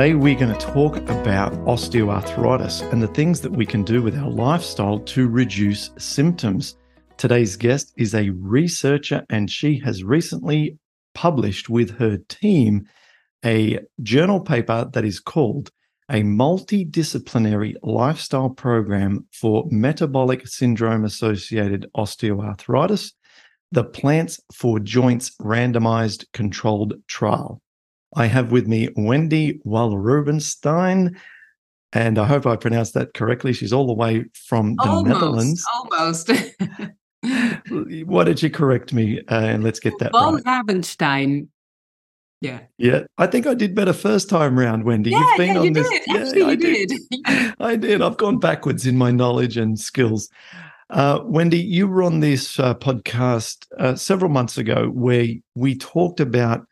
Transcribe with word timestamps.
Today, 0.00 0.14
we're 0.14 0.34
going 0.34 0.58
to 0.58 0.66
talk 0.66 0.96
about 1.10 1.52
osteoarthritis 1.66 2.90
and 2.90 3.02
the 3.02 3.08
things 3.08 3.42
that 3.42 3.52
we 3.52 3.66
can 3.66 3.82
do 3.82 4.02
with 4.02 4.16
our 4.16 4.30
lifestyle 4.30 4.98
to 5.00 5.28
reduce 5.28 5.90
symptoms. 5.98 6.74
Today's 7.18 7.54
guest 7.54 7.92
is 7.98 8.14
a 8.14 8.30
researcher, 8.30 9.26
and 9.28 9.50
she 9.50 9.78
has 9.80 10.02
recently 10.02 10.78
published 11.14 11.68
with 11.68 11.98
her 11.98 12.16
team 12.30 12.88
a 13.44 13.80
journal 14.02 14.40
paper 14.40 14.88
that 14.90 15.04
is 15.04 15.20
called 15.20 15.70
A 16.10 16.22
Multidisciplinary 16.22 17.74
Lifestyle 17.82 18.48
Program 18.48 19.26
for 19.30 19.66
Metabolic 19.70 20.48
Syndrome 20.48 21.04
Associated 21.04 21.86
Osteoarthritis 21.94 23.12
The 23.70 23.84
Plants 23.84 24.40
for 24.50 24.80
Joints 24.80 25.36
Randomized 25.42 26.24
Controlled 26.32 26.94
Trial. 27.06 27.60
I 28.16 28.26
have 28.26 28.50
with 28.52 28.66
me 28.66 28.88
Wendy 28.96 29.60
Walrubenstein, 29.64 31.16
and 31.92 32.18
I 32.18 32.24
hope 32.24 32.46
I 32.46 32.56
pronounced 32.56 32.94
that 32.94 33.14
correctly. 33.14 33.52
She's 33.52 33.72
all 33.72 33.86
the 33.86 33.92
way 33.92 34.24
from 34.34 34.76
the 34.76 34.82
almost, 34.82 35.06
Netherlands. 35.06 35.66
Almost. 35.74 36.30
Why 38.06 38.24
did 38.24 38.42
you 38.42 38.50
correct 38.50 38.92
me? 38.92 39.20
Uh, 39.28 39.40
and 39.40 39.64
let's 39.64 39.80
get 39.80 39.94
that 39.98 40.12
Von 40.12 40.36
right. 40.36 40.44
Rabenstein. 40.44 41.48
Yeah. 42.40 42.60
Yeah, 42.78 43.02
I 43.18 43.26
think 43.26 43.46
I 43.46 43.54
did 43.54 43.74
better 43.74 43.92
first 43.92 44.30
time 44.30 44.58
round, 44.58 44.84
Wendy. 44.84 45.10
Yeah, 45.10 45.18
You've 45.18 45.36
been 45.36 45.48
yeah, 45.48 45.58
on 45.58 45.64
you 45.66 45.74
this. 45.74 45.88
did. 45.88 46.02
Yeah, 46.06 46.16
Actually, 46.16 46.42
I 46.42 46.50
you 46.52 46.56
did. 46.56 47.54
I 47.60 47.76
did. 47.76 48.02
I've 48.02 48.16
gone 48.16 48.38
backwards 48.38 48.86
in 48.86 48.96
my 48.96 49.10
knowledge 49.10 49.56
and 49.58 49.78
skills. 49.78 50.30
Uh, 50.88 51.20
Wendy, 51.24 51.60
you 51.60 51.86
were 51.86 52.02
on 52.02 52.20
this 52.20 52.58
uh, 52.58 52.74
podcast 52.74 53.66
uh, 53.78 53.94
several 53.94 54.30
months 54.30 54.56
ago 54.58 54.88
where 54.88 55.26
we 55.54 55.76
talked 55.76 56.18
about 56.18 56.66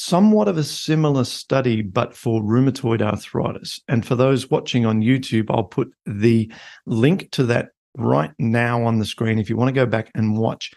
somewhat 0.00 0.48
of 0.48 0.56
a 0.56 0.64
similar 0.64 1.24
study, 1.24 1.82
but 1.82 2.16
for 2.16 2.40
rheumatoid 2.40 3.02
arthritis. 3.02 3.78
And 3.86 4.04
for 4.04 4.14
those 4.14 4.50
watching 4.50 4.86
on 4.86 5.02
YouTube, 5.02 5.50
I'll 5.50 5.64
put 5.64 5.92
the 6.06 6.50
link 6.86 7.30
to 7.32 7.44
that 7.44 7.68
right 7.98 8.30
now 8.38 8.82
on 8.82 8.98
the 8.98 9.04
screen 9.04 9.38
if 9.38 9.50
you 9.50 9.58
want 9.58 9.68
to 9.68 9.74
go 9.78 9.84
back 9.84 10.10
and 10.14 10.38
watch 10.38 10.72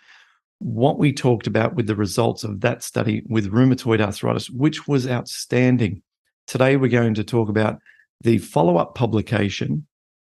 what 0.60 1.00
we 1.00 1.14
talked 1.14 1.48
about 1.48 1.74
with 1.74 1.88
the 1.88 1.96
results 1.96 2.44
of 2.44 2.60
that 2.62 2.84
study 2.84 3.24
with 3.30 3.52
rheumatoid 3.52 4.02
arthritis, 4.02 4.50
which 4.50 4.90
was 4.90 5.08
outstanding. 5.08 6.02
Today, 6.46 6.76
we're 6.76 6.90
going 6.90 7.14
to 7.14 7.24
talk 7.24 7.48
about 7.48 7.80
the 8.22 8.40
follow 8.40 8.76
up 8.76 8.94
publication. 8.94 9.88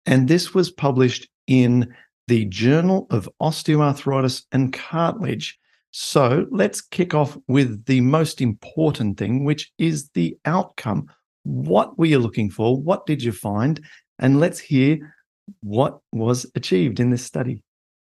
And 0.08 0.28
this 0.28 0.56
was 0.56 0.72
published 0.72 1.30
in 1.46 1.94
the 2.28 2.46
Journal 2.46 3.06
of 3.12 3.30
Osteoarthritis 3.40 4.46
and 4.52 4.74
Cartilage. 4.74 5.59
So 5.92 6.45
let's 6.52 6.82
kick 6.82 7.14
off 7.14 7.38
with 7.48 7.86
the 7.86 8.02
most 8.02 8.42
important 8.42 9.18
thing, 9.18 9.44
which 9.44 9.72
is 9.78 10.09
the 10.14 10.38
outcome. 10.46 11.08
What 11.44 11.98
were 11.98 12.06
you 12.06 12.20
looking 12.20 12.50
for? 12.50 12.80
What 12.80 13.06
did 13.06 13.23
you 13.23 13.31
find? 13.31 13.80
And 14.20 14.40
let's 14.40 14.59
hear 14.59 15.16
what 15.62 16.00
was 16.12 16.46
achieved 16.56 17.00
in 17.00 17.09
this 17.09 17.24
study. 17.24 17.63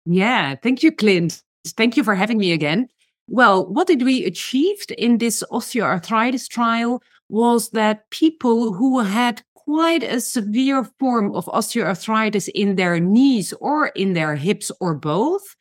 Yeah. 0.05 0.57
Thank 0.57 0.83
you, 0.83 0.91
Clint. 0.91 1.43
Thank 1.67 1.97
you 1.97 2.03
for 2.03 2.15
having 2.15 2.39
me 2.39 2.53
again. 2.53 2.89
Well, 3.29 3.67
what 3.67 3.87
did 3.87 4.03
we 4.03 4.25
achieve 4.25 4.85
in 4.99 5.19
this 5.19 5.45
osteoarthritis 5.53 6.49
trial 6.49 7.03
was 7.29 7.71
that 7.71 8.11
people 8.11 8.73
who 8.73 9.01
had 9.01 9.43
quite 9.55 10.03
a 10.03 10.21
severe 10.21 10.83
form 10.99 11.33
of 11.37 11.45
osteoarthritis 11.47 12.49
in 12.49 12.75
their 12.75 12.99
knees 12.99 13.53
or 13.61 13.89
in 13.89 14.15
their 14.15 14.35
hips 14.35 14.73
or 14.81 14.95
both 14.95 15.55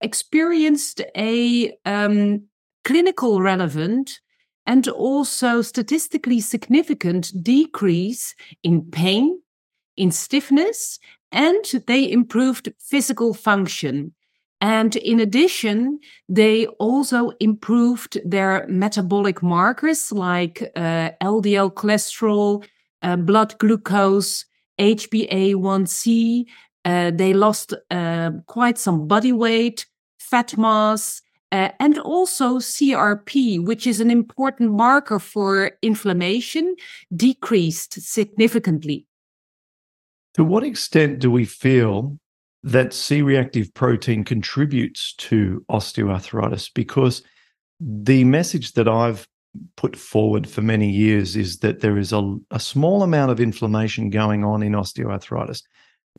experienced 0.00 1.00
a 1.16 1.76
um, 1.84 2.44
clinical 2.84 3.40
relevant 3.40 4.20
and 4.66 4.88
also 4.88 5.62
statistically 5.62 6.40
significant 6.40 7.32
decrease 7.42 8.34
in 8.62 8.82
pain, 8.90 9.40
in 9.96 10.10
stiffness, 10.10 10.98
and 11.32 11.64
they 11.86 12.10
improved 12.10 12.72
physical 12.78 13.34
function. 13.34 14.14
And 14.60 14.94
in 14.96 15.20
addition, 15.20 16.00
they 16.28 16.66
also 16.66 17.30
improved 17.40 18.20
their 18.24 18.66
metabolic 18.68 19.42
markers 19.42 20.12
like 20.12 20.70
uh, 20.76 21.10
LDL 21.22 21.72
cholesterol, 21.72 22.64
uh, 23.02 23.16
blood 23.16 23.58
glucose, 23.58 24.44
HbA1c. 24.78 26.44
Uh, 26.84 27.10
they 27.10 27.32
lost 27.32 27.74
uh, 27.90 28.30
quite 28.46 28.76
some 28.76 29.06
body 29.06 29.32
weight, 29.32 29.86
fat 30.30 30.56
mass, 30.56 31.22
uh, 31.52 31.70
and 31.80 31.98
also 31.98 32.58
CRP, 32.58 33.64
which 33.64 33.86
is 33.86 34.00
an 34.00 34.10
important 34.10 34.72
marker 34.72 35.18
for 35.18 35.72
inflammation, 35.82 36.76
decreased 37.14 38.00
significantly. 38.00 39.06
To 40.34 40.44
what 40.44 40.62
extent 40.62 41.18
do 41.18 41.30
we 41.30 41.44
feel 41.44 42.18
that 42.62 42.92
C 42.92 43.20
reactive 43.22 43.72
protein 43.74 44.22
contributes 44.22 45.14
to 45.14 45.64
osteoarthritis? 45.70 46.70
Because 46.72 47.22
the 47.80 48.22
message 48.24 48.74
that 48.74 48.86
I've 48.86 49.26
put 49.76 49.96
forward 49.96 50.48
for 50.48 50.62
many 50.62 50.88
years 50.88 51.34
is 51.34 51.58
that 51.58 51.80
there 51.80 51.98
is 51.98 52.12
a, 52.12 52.36
a 52.52 52.60
small 52.60 53.02
amount 53.02 53.32
of 53.32 53.40
inflammation 53.40 54.10
going 54.10 54.44
on 54.44 54.62
in 54.62 54.72
osteoarthritis, 54.72 55.62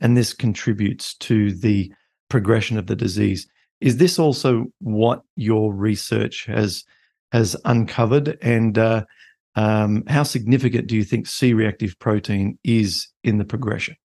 and 0.02 0.16
this 0.16 0.34
contributes 0.34 1.14
to 1.14 1.52
the 1.52 1.90
progression 2.28 2.76
of 2.76 2.86
the 2.86 2.96
disease. 2.96 3.46
Is 3.82 3.96
this 3.96 4.18
also 4.18 4.66
what 4.78 5.22
your 5.34 5.74
research 5.74 6.46
has 6.46 6.84
has 7.32 7.56
uncovered, 7.64 8.38
and 8.40 8.78
uh, 8.78 9.04
um, 9.56 10.04
how 10.06 10.22
significant 10.22 10.86
do 10.86 10.94
you 10.94 11.02
think 11.02 11.26
C-reactive 11.26 11.98
protein 11.98 12.58
is 12.62 13.08
in 13.24 13.38
the 13.38 13.44
progression? 13.44 13.96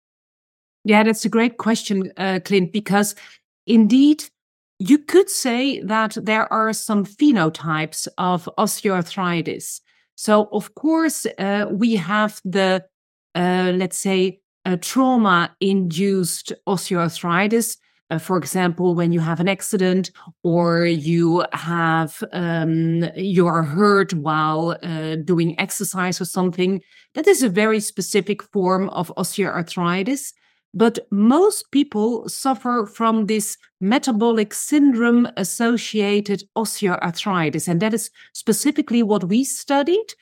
Yeah, 0.84 1.04
that's 1.04 1.26
a 1.26 1.30
great 1.30 1.58
question, 1.58 2.12
uh, 2.18 2.40
Clint, 2.44 2.72
because 2.72 3.14
indeed, 3.68 4.24
you 4.80 4.98
could 4.98 5.30
say 5.30 5.82
that 5.82 6.18
there 6.22 6.52
are 6.52 6.74
some 6.74 7.06
phenotypes 7.06 8.08
of 8.18 8.50
osteoarthritis. 8.58 9.82
So, 10.16 10.50
of 10.52 10.74
course, 10.74 11.28
uh, 11.38 11.68
we 11.70 11.98
have 11.98 12.42
the, 12.46 12.84
uh, 13.36 13.74
let's 13.76 13.98
say, 13.98 14.40
trauma 14.82 15.56
induced 15.60 16.52
osteoarthritis. 16.68 17.78
Uh, 18.10 18.18
for 18.18 18.38
example, 18.38 18.96
when 18.96 19.12
you 19.12 19.20
have 19.20 19.40
an 19.40 19.50
accident 19.50 20.12
or 20.44 20.86
you 20.86 21.44
have 21.52 22.24
um, 22.32 23.04
you 23.16 23.46
are 23.48 23.64
hurt 23.64 24.14
while 24.14 24.78
uh, 24.82 25.16
doing 25.16 25.60
exercise 25.60 26.22
or 26.22 26.26
something, 26.26 26.82
that 27.16 27.28
is 27.28 27.44
a 27.44 27.50
very 27.50 27.80
specific 27.80 28.42
form 28.42 28.90
of 28.90 29.14
osteoarthritis. 29.18 30.32
But 30.74 31.00
most 31.12 31.72
people 31.72 32.30
suffer 32.30 32.86
from 32.86 33.26
this 33.26 33.58
metabolic 33.82 34.54
syndrome 34.54 35.28
associated 35.36 36.44
osteoarthritis. 36.56 37.68
And 37.68 37.82
that 37.82 37.94
is 37.94 38.10
specifically 38.34 39.04
what 39.04 39.24
we 39.26 39.44
studied. 39.44 40.14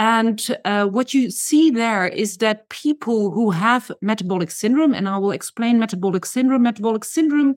And 0.00 0.56
uh, 0.64 0.86
what 0.86 1.12
you 1.12 1.30
see 1.30 1.68
there 1.68 2.08
is 2.08 2.38
that 2.38 2.70
people 2.70 3.32
who 3.32 3.50
have 3.50 3.92
metabolic 4.00 4.50
syndrome, 4.50 4.94
and 4.94 5.06
I 5.06 5.18
will 5.18 5.30
explain 5.30 5.78
metabolic 5.78 6.24
syndrome, 6.24 6.62
metabolic 6.62 7.04
syndrome 7.04 7.56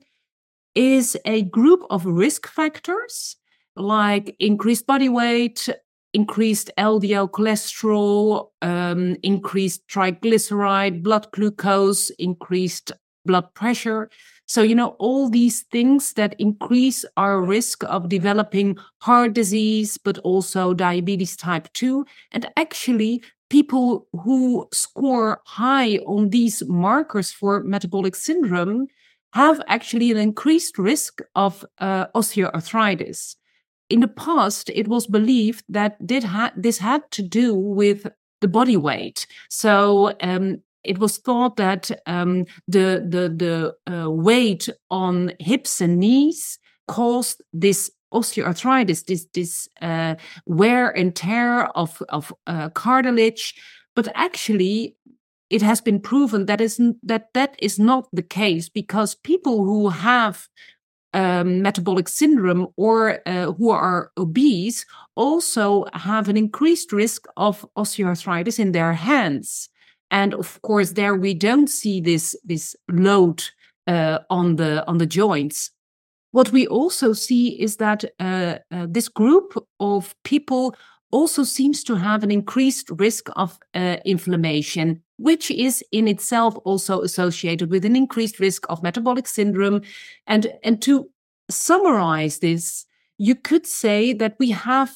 is 0.74 1.16
a 1.24 1.44
group 1.44 1.86
of 1.88 2.04
risk 2.04 2.46
factors 2.46 3.36
like 3.76 4.36
increased 4.40 4.86
body 4.86 5.08
weight, 5.08 5.70
increased 6.12 6.70
LDL 6.76 7.30
cholesterol, 7.30 8.50
um, 8.60 9.16
increased 9.22 9.88
triglyceride, 9.88 11.02
blood 11.02 11.26
glucose, 11.32 12.10
increased 12.10 12.92
blood 13.24 13.52
pressure. 13.54 14.10
So, 14.46 14.62
you 14.62 14.74
know, 14.74 14.88
all 14.98 15.30
these 15.30 15.62
things 15.62 16.12
that 16.14 16.34
increase 16.38 17.04
our 17.16 17.40
risk 17.40 17.82
of 17.84 18.08
developing 18.08 18.76
heart 19.00 19.32
disease, 19.32 19.96
but 19.98 20.18
also 20.18 20.74
diabetes 20.74 21.36
type 21.36 21.72
2. 21.72 22.04
And 22.32 22.50
actually, 22.56 23.22
people 23.50 24.06
who 24.12 24.68
score 24.72 25.40
high 25.46 25.96
on 26.06 26.30
these 26.30 26.62
markers 26.66 27.32
for 27.32 27.62
metabolic 27.62 28.14
syndrome 28.14 28.88
have 29.32 29.60
actually 29.66 30.10
an 30.10 30.16
increased 30.16 30.78
risk 30.78 31.20
of 31.34 31.64
uh, 31.78 32.06
osteoarthritis. 32.14 33.36
in 33.90 34.00
the 34.00 34.08
past, 34.08 34.70
it 34.70 34.88
was 34.88 35.06
believed 35.06 35.64
that 35.68 35.96
this 36.00 36.78
had 36.78 37.10
to 37.10 37.22
do 37.22 37.54
with 37.54 38.06
the 38.40 38.48
body 38.48 38.76
weight. 38.76 39.26
So 39.48 40.14
um, 40.20 40.62
it 40.84 40.98
was 40.98 41.18
thought 41.18 41.56
that 41.56 41.90
um, 42.06 42.44
the 42.68 43.04
the 43.08 43.74
the 43.86 43.92
uh, 43.92 44.10
weight 44.10 44.68
on 44.90 45.32
hips 45.38 45.80
and 45.80 45.98
knees 45.98 46.58
caused 46.86 47.42
this 47.52 47.90
osteoarthritis, 48.12 49.06
this 49.06 49.26
this 49.34 49.68
uh, 49.82 50.14
wear 50.46 50.90
and 50.90 51.14
tear 51.14 51.66
of 51.76 52.02
of 52.08 52.32
uh, 52.46 52.68
cartilage. 52.70 53.54
But 53.94 54.08
actually, 54.14 54.96
it 55.50 55.62
has 55.62 55.80
been 55.80 56.00
proven 56.00 56.46
that 56.46 56.60
is 56.60 56.80
that 57.02 57.32
that 57.34 57.56
is 57.58 57.78
not 57.78 58.08
the 58.12 58.22
case 58.22 58.68
because 58.68 59.14
people 59.14 59.64
who 59.64 59.88
have 59.88 60.48
um, 61.14 61.62
metabolic 61.62 62.08
syndrome 62.08 62.66
or 62.76 63.20
uh, 63.26 63.52
who 63.52 63.70
are 63.70 64.10
obese 64.18 64.84
also 65.14 65.84
have 65.92 66.28
an 66.28 66.36
increased 66.36 66.92
risk 66.92 67.26
of 67.36 67.64
osteoarthritis 67.76 68.58
in 68.58 68.72
their 68.72 68.92
hands. 68.94 69.68
And 70.14 70.32
of 70.32 70.62
course, 70.62 70.92
there 70.92 71.16
we 71.16 71.34
don't 71.34 71.68
see 71.68 72.00
this 72.00 72.36
this 72.44 72.76
load 72.88 73.42
uh, 73.88 74.20
on 74.30 74.56
the 74.56 74.86
on 74.86 74.98
the 74.98 75.06
joints. 75.06 75.72
What 76.30 76.52
we 76.52 76.66
also 76.68 77.12
see 77.12 77.60
is 77.60 77.76
that 77.76 78.04
uh, 78.20 78.58
uh 78.70 78.86
this 78.88 79.08
group 79.08 79.54
of 79.80 80.14
people 80.22 80.74
also 81.10 81.44
seems 81.44 81.84
to 81.84 81.94
have 81.94 82.24
an 82.24 82.30
increased 82.30 82.90
risk 82.90 83.28
of 83.36 83.58
uh, 83.74 83.96
inflammation, 84.04 85.02
which 85.16 85.50
is 85.50 85.82
in 85.90 86.08
itself 86.08 86.54
also 86.64 87.02
associated 87.02 87.70
with 87.70 87.84
an 87.84 87.96
increased 87.96 88.40
risk 88.40 88.66
of 88.68 88.82
metabolic 88.82 89.28
syndrome. 89.28 89.80
And, 90.26 90.46
and 90.64 90.82
to 90.82 91.08
summarize 91.48 92.38
this, 92.40 92.86
you 93.16 93.36
could 93.36 93.64
say 93.64 94.12
that 94.12 94.34
we 94.40 94.50
have 94.50 94.90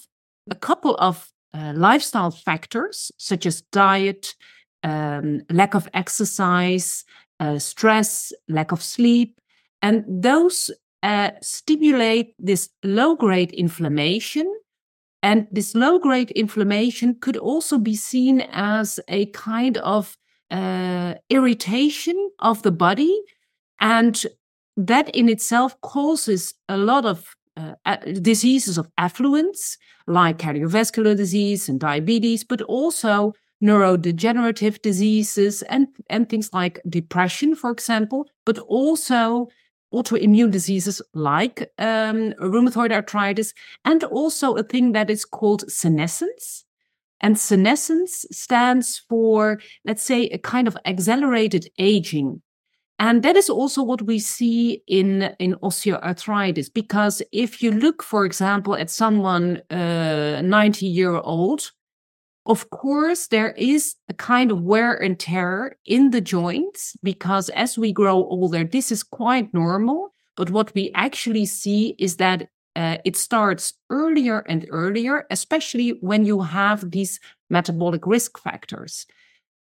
a 0.50 0.56
couple 0.56 0.96
of 0.96 1.30
uh, 1.54 1.72
lifestyle 1.76 2.32
factors, 2.32 3.12
such 3.16 3.46
as 3.46 3.62
diet, 3.70 4.34
um, 4.82 5.42
lack 5.50 5.74
of 5.74 5.88
exercise, 5.94 7.04
uh, 7.40 7.58
stress, 7.58 8.32
lack 8.48 8.72
of 8.72 8.82
sleep, 8.82 9.40
and 9.82 10.04
those 10.08 10.70
uh, 11.02 11.30
stimulate 11.40 12.34
this 12.38 12.70
low 12.82 13.14
grade 13.14 13.52
inflammation 13.52 14.52
and 15.22 15.48
this 15.50 15.74
low 15.74 15.98
grade 15.98 16.30
inflammation 16.32 17.16
could 17.20 17.36
also 17.36 17.78
be 17.78 17.96
seen 17.96 18.40
as 18.52 19.00
a 19.08 19.26
kind 19.26 19.76
of 19.78 20.16
uh, 20.50 21.14
irritation 21.28 22.30
of 22.38 22.62
the 22.62 22.70
body. 22.70 23.20
And 23.80 24.24
that 24.76 25.08
in 25.14 25.28
itself 25.28 25.80
causes 25.80 26.54
a 26.68 26.76
lot 26.76 27.04
of 27.04 27.34
uh, 27.56 27.96
diseases 28.22 28.78
of 28.78 28.88
affluence, 28.96 29.76
like 30.06 30.38
cardiovascular 30.38 31.16
disease 31.16 31.68
and 31.68 31.80
diabetes, 31.80 32.44
but 32.44 32.62
also 32.62 33.32
neurodegenerative 33.62 34.80
diseases 34.82 35.62
and, 35.62 35.88
and 36.08 36.28
things 36.28 36.50
like 36.52 36.80
depression, 36.88 37.54
for 37.54 37.70
example, 37.70 38.26
but 38.44 38.58
also 38.58 39.48
autoimmune 39.92 40.50
diseases 40.50 41.00
like 41.14 41.70
um, 41.78 42.32
rheumatoid 42.40 42.92
arthritis, 42.92 43.54
and 43.84 44.04
also 44.04 44.54
a 44.54 44.62
thing 44.62 44.92
that 44.92 45.10
is 45.10 45.24
called 45.24 45.70
senescence. 45.70 46.64
And 47.20 47.38
senescence 47.38 48.26
stands 48.30 49.02
for, 49.08 49.60
let's 49.84 50.02
say, 50.02 50.26
a 50.26 50.38
kind 50.38 50.68
of 50.68 50.76
accelerated 50.84 51.68
aging. 51.78 52.42
And 53.00 53.22
that 53.22 53.36
is 53.36 53.48
also 53.48 53.82
what 53.82 54.02
we 54.02 54.18
see 54.18 54.82
in, 54.86 55.34
in 55.38 55.54
osteoarthritis, 55.56 56.72
because 56.72 57.22
if 57.32 57.62
you 57.62 57.70
look, 57.70 58.02
for 58.02 58.24
example, 58.24 58.74
at 58.74 58.90
someone 58.90 59.62
uh, 59.70 60.42
90 60.42 60.86
year 60.86 61.14
old, 61.14 61.70
of 62.48 62.70
course, 62.70 63.26
there 63.26 63.52
is 63.52 63.94
a 64.08 64.14
kind 64.14 64.50
of 64.50 64.62
wear 64.62 64.94
and 64.94 65.18
tear 65.20 65.76
in 65.84 66.10
the 66.10 66.20
joints 66.22 66.96
because 67.02 67.50
as 67.50 67.76
we 67.76 67.92
grow 67.92 68.16
older, 68.16 68.64
this 68.64 68.90
is 68.90 69.02
quite 69.02 69.52
normal. 69.52 70.14
But 70.34 70.50
what 70.50 70.74
we 70.74 70.90
actually 70.94 71.44
see 71.44 71.94
is 71.98 72.16
that 72.16 72.48
uh, 72.74 72.96
it 73.04 73.16
starts 73.16 73.74
earlier 73.90 74.40
and 74.48 74.66
earlier, 74.70 75.26
especially 75.30 75.90
when 76.00 76.24
you 76.24 76.40
have 76.40 76.90
these 76.90 77.20
metabolic 77.50 78.06
risk 78.06 78.38
factors. 78.38 79.04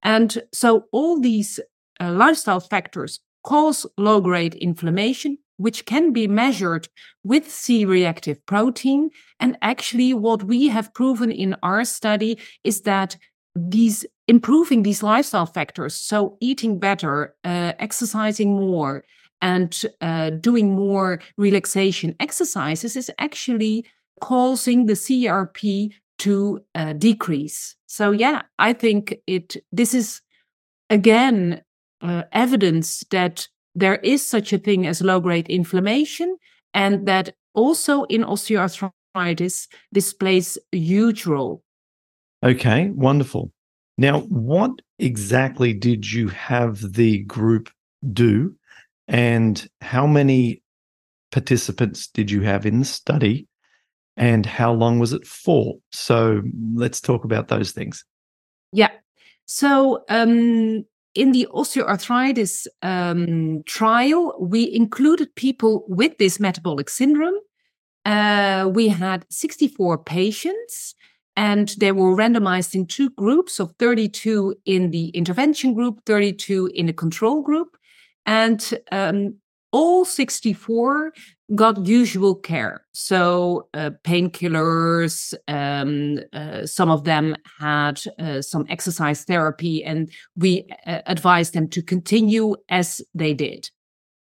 And 0.02 0.40
so 0.52 0.84
all 0.92 1.20
these 1.20 1.58
uh, 1.98 2.12
lifestyle 2.12 2.60
factors 2.60 3.18
cause 3.42 3.84
low 3.96 4.20
grade 4.20 4.54
inflammation, 4.54 5.38
which 5.56 5.84
can 5.84 6.12
be 6.12 6.26
measured 6.26 6.88
with 7.24 7.50
C 7.50 7.84
reactive 7.84 8.44
protein. 8.46 9.10
And 9.40 9.56
actually, 9.62 10.14
what 10.14 10.44
we 10.44 10.68
have 10.68 10.94
proven 10.94 11.30
in 11.30 11.56
our 11.62 11.84
study 11.84 12.38
is 12.64 12.82
that 12.82 13.16
these 13.54 14.04
improving 14.28 14.82
these 14.82 15.02
lifestyle 15.02 15.46
factors, 15.46 15.94
so 15.94 16.36
eating 16.40 16.78
better, 16.78 17.34
uh, 17.44 17.72
exercising 17.78 18.54
more, 18.54 19.04
and 19.40 19.82
uh, 20.00 20.30
doing 20.30 20.74
more 20.74 21.20
relaxation 21.36 22.14
exercises 22.20 22.96
is 22.96 23.10
actually 23.18 23.84
causing 24.20 24.86
the 24.86 24.94
CRP 24.94 25.92
to 26.18 26.60
uh, 26.74 26.92
decrease. 26.94 27.76
So 27.86 28.10
yeah, 28.10 28.42
I 28.58 28.72
think 28.72 29.14
it. 29.26 29.56
This 29.72 29.94
is 29.94 30.22
again 30.90 31.62
uh, 32.00 32.22
evidence 32.32 33.04
that 33.10 33.48
there 33.76 33.96
is 33.96 34.26
such 34.26 34.52
a 34.52 34.58
thing 34.58 34.86
as 34.86 35.02
low 35.02 35.20
grade 35.20 35.48
inflammation, 35.48 36.36
and 36.74 37.06
that 37.06 37.34
also 37.54 38.04
in 38.04 38.24
osteoarthritis, 38.24 39.68
this 39.92 40.12
plays 40.12 40.58
a 40.72 40.78
huge 40.78 41.26
role. 41.26 41.62
Okay, 42.42 42.90
wonderful. 42.90 43.52
Now, 43.98 44.20
what 44.22 44.70
exactly 44.98 45.72
did 45.72 46.10
you 46.10 46.28
have 46.28 46.94
the 46.94 47.18
group 47.24 47.70
do, 48.12 48.56
and 49.08 49.68
how 49.80 50.06
many 50.06 50.62
participants 51.30 52.08
did 52.08 52.30
you 52.30 52.40
have 52.42 52.66
in 52.66 52.80
the 52.80 52.84
study, 52.84 53.46
and 54.16 54.46
how 54.46 54.72
long 54.72 54.98
was 54.98 55.12
it 55.12 55.26
for? 55.26 55.74
So, 55.92 56.42
let's 56.74 57.00
talk 57.00 57.24
about 57.24 57.48
those 57.48 57.72
things. 57.72 58.04
Yeah. 58.72 58.90
So, 59.44 60.04
um, 60.08 60.84
in 61.16 61.32
the 61.32 61.48
osteoarthritis 61.52 62.66
um, 62.82 63.62
trial, 63.64 64.36
we 64.38 64.72
included 64.72 65.34
people 65.34 65.84
with 65.88 66.18
this 66.18 66.38
metabolic 66.38 66.90
syndrome. 66.90 67.38
Uh, 68.04 68.70
we 68.72 68.88
had 68.88 69.26
64 69.30 69.98
patients, 69.98 70.94
and 71.34 71.70
they 71.78 71.92
were 71.92 72.16
randomized 72.16 72.74
in 72.74 72.86
two 72.86 73.10
groups 73.10 73.58
of 73.58 73.72
32 73.78 74.54
in 74.64 74.90
the 74.90 75.08
intervention 75.08 75.74
group, 75.74 76.00
32 76.06 76.70
in 76.74 76.86
the 76.86 76.92
control 76.92 77.42
group. 77.42 77.76
And 78.26 78.78
um, 78.92 79.36
all 79.76 80.06
64 80.06 81.12
got 81.54 81.86
usual 81.86 82.34
care. 82.34 82.86
So 82.92 83.68
uh, 83.74 83.90
painkillers, 84.04 85.34
um, 85.48 86.18
uh, 86.32 86.64
some 86.64 86.90
of 86.90 87.04
them 87.04 87.36
had 87.60 88.00
uh, 88.18 88.40
some 88.40 88.64
exercise 88.70 89.24
therapy, 89.24 89.84
and 89.84 90.10
we 90.34 90.64
uh, 90.86 91.02
advised 91.06 91.52
them 91.52 91.68
to 91.68 91.82
continue 91.82 92.56
as 92.70 93.02
they 93.14 93.34
did. 93.34 93.70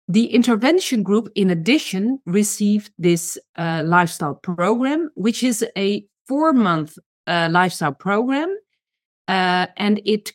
The 0.09 0.27
intervention 0.35 1.05
group, 1.05 1.29
in 1.37 1.51
addition, 1.51 2.19
received 2.27 2.91
this 2.99 3.39
uh, 3.57 3.83
lifestyle 3.87 4.35
program, 4.35 5.11
which 5.15 5.45
is 5.45 5.65
a 5.77 6.05
four 6.27 6.53
month 6.53 6.99
uh, 7.29 7.49
lifestyle 7.51 7.95
program. 7.95 8.51
and 9.29 10.01
it 10.05 10.33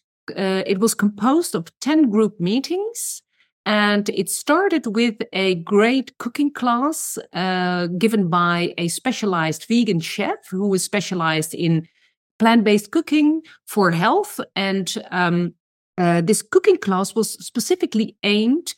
it 0.69 0.79
was 0.79 0.93
composed 0.95 1.53
of 1.55 1.67
10 1.81 2.09
group 2.09 2.39
meetings 2.39 3.22
and 3.65 4.09
it 4.09 4.29
started 4.29 4.87
with 4.87 5.15
a 5.31 5.55
great 5.55 6.17
cooking 6.17 6.51
class 6.51 7.17
uh, 7.33 7.87
given 7.97 8.29
by 8.29 8.73
a 8.77 8.89
specialized 8.89 9.65
vegan 9.67 10.01
chef 10.01 10.37
who 10.49 10.67
was 10.67 10.83
specialized 10.83 11.53
in 11.53 11.87
plant 12.39 12.63
based 12.65 12.91
cooking 12.91 13.41
for 13.65 13.91
health. 13.91 14.39
And 14.55 14.93
um, 15.11 15.53
uh, 15.97 16.21
this 16.21 16.41
cooking 16.41 16.77
class 16.77 17.15
was 17.15 17.33
specifically 17.45 18.17
aimed 18.23 18.73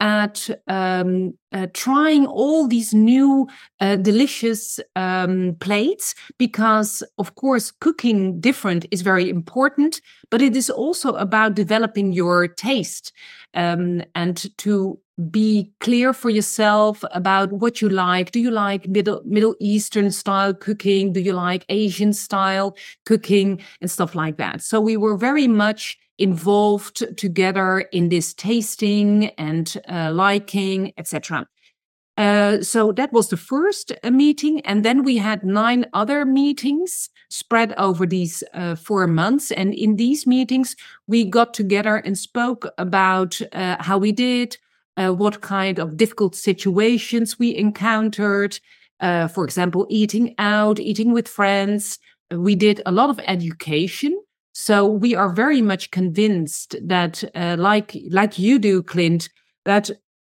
at 0.00 0.48
um, 0.66 1.34
uh, 1.52 1.66
trying 1.74 2.26
all 2.26 2.66
these 2.66 2.94
new 2.94 3.46
uh, 3.80 3.96
delicious 3.96 4.80
um, 4.96 5.56
plates 5.60 6.14
because, 6.38 7.02
of 7.18 7.34
course, 7.34 7.70
cooking 7.70 8.40
different 8.40 8.86
is 8.90 9.02
very 9.02 9.28
important, 9.28 10.00
but 10.30 10.40
it 10.40 10.56
is 10.56 10.70
also 10.70 11.12
about 11.14 11.54
developing 11.54 12.12
your 12.12 12.48
taste 12.48 13.12
um, 13.54 14.02
and 14.14 14.46
to 14.58 14.98
be 15.30 15.70
clear 15.80 16.14
for 16.14 16.30
yourself 16.30 17.04
about 17.12 17.52
what 17.52 17.82
you 17.82 17.88
like. 17.90 18.30
Do 18.30 18.40
you 18.40 18.50
like 18.50 18.88
Middle 18.88 19.20
Middle 19.26 19.54
Eastern 19.60 20.10
style 20.10 20.54
cooking? 20.54 21.12
Do 21.12 21.20
you 21.20 21.34
like 21.34 21.66
Asian 21.68 22.14
style 22.14 22.74
cooking 23.04 23.60
and 23.82 23.90
stuff 23.90 24.14
like 24.14 24.38
that? 24.38 24.62
So 24.62 24.80
we 24.80 24.96
were 24.96 25.16
very 25.16 25.46
much 25.46 25.98
involved 26.20 27.16
together 27.16 27.80
in 27.92 28.10
this 28.10 28.34
tasting 28.34 29.26
and 29.38 29.76
uh, 29.88 30.12
liking, 30.12 30.92
etc. 30.96 31.46
Uh, 32.20 32.60
so 32.60 32.92
that 32.92 33.10
was 33.14 33.30
the 33.30 33.36
first 33.36 33.92
uh, 34.04 34.10
meeting. 34.10 34.60
And 34.60 34.84
then 34.84 35.04
we 35.04 35.16
had 35.16 35.42
nine 35.42 35.86
other 35.94 36.26
meetings 36.26 37.08
spread 37.30 37.72
over 37.78 38.06
these 38.06 38.44
uh, 38.52 38.74
four 38.74 39.06
months. 39.06 39.50
And 39.50 39.72
in 39.72 39.96
these 39.96 40.26
meetings, 40.26 40.76
we 41.06 41.24
got 41.24 41.54
together 41.54 41.96
and 41.96 42.18
spoke 42.18 42.66
about 42.76 43.40
uh, 43.52 43.76
how 43.80 43.96
we 43.96 44.12
did, 44.12 44.58
uh, 44.98 45.12
what 45.12 45.40
kind 45.40 45.78
of 45.78 45.96
difficult 45.96 46.34
situations 46.34 47.38
we 47.38 47.56
encountered. 47.56 48.60
Uh, 49.00 49.26
for 49.26 49.44
example, 49.44 49.86
eating 49.88 50.34
out, 50.36 50.78
eating 50.78 51.14
with 51.14 51.26
friends. 51.26 51.98
We 52.30 52.54
did 52.54 52.82
a 52.84 52.92
lot 52.92 53.08
of 53.08 53.18
education. 53.20 54.20
So 54.52 54.86
we 54.86 55.14
are 55.14 55.32
very 55.32 55.62
much 55.62 55.90
convinced 55.90 56.76
that, 56.82 57.22
like 57.34 57.96
like 58.10 58.38
you 58.38 58.58
do, 58.58 58.82
Clint, 58.82 59.28
that 59.64 59.90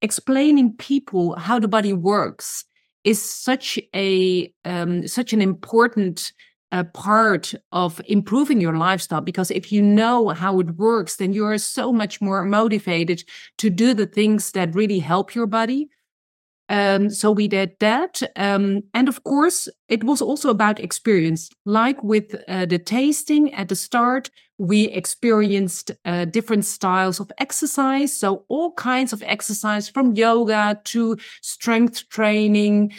explaining 0.03 0.75
people 0.77 1.37
how 1.37 1.59
the 1.59 1.69
body 1.69 1.93
works 1.93 2.65
is 3.05 3.23
such 3.23 3.79
a 3.95 4.53
um, 4.65 5.07
such 5.07 5.33
an 5.33 5.41
important 5.41 6.33
uh, 6.73 6.85
part 6.85 7.55
of 7.73 8.01
improving 8.07 8.61
your 8.61 8.77
lifestyle 8.77 9.21
because 9.21 9.51
if 9.51 9.73
you 9.73 9.83
know 9.83 10.29
how 10.29 10.61
it 10.61 10.71
works 10.77 11.17
then 11.17 11.33
you 11.33 11.45
are 11.45 11.59
so 11.59 11.93
much 11.93 12.21
more 12.21 12.45
motivated 12.45 13.25
to 13.59 13.69
do 13.71 13.93
the 13.93 14.07
things 14.07 14.53
that 14.53 14.75
really 14.75 15.01
help 15.01 15.35
your 15.35 15.47
body 15.47 15.89
um, 16.71 17.11
so 17.11 17.33
we 17.33 17.49
did 17.49 17.73
that. 17.81 18.23
Um, 18.37 18.83
and 18.95 19.09
of 19.09 19.25
course, 19.25 19.69
it 19.89 20.05
was 20.05 20.23
also 20.23 20.51
about 20.51 20.79
experience. 20.79 21.51
Like 21.67 22.03
with 22.03 22.37
uh, 22.47 22.67
the 22.67 22.79
tasting 22.79 23.53
at 23.53 23.69
the 23.69 23.75
start, 23.75 24.31
we 24.57 24.85
experienced 24.85 25.91
uh, 26.05 26.27
different 26.27 26.65
styles 26.65 27.19
of 27.19 27.33
exercise. 27.39 28.17
So 28.17 28.45
all 28.49 28.73
kinds 28.75 29.13
of 29.13 29.23
exercise 29.25 29.89
from 29.89 30.15
yoga 30.15 30.81
to 30.85 31.17
strength 31.43 32.09
training. 32.09 32.93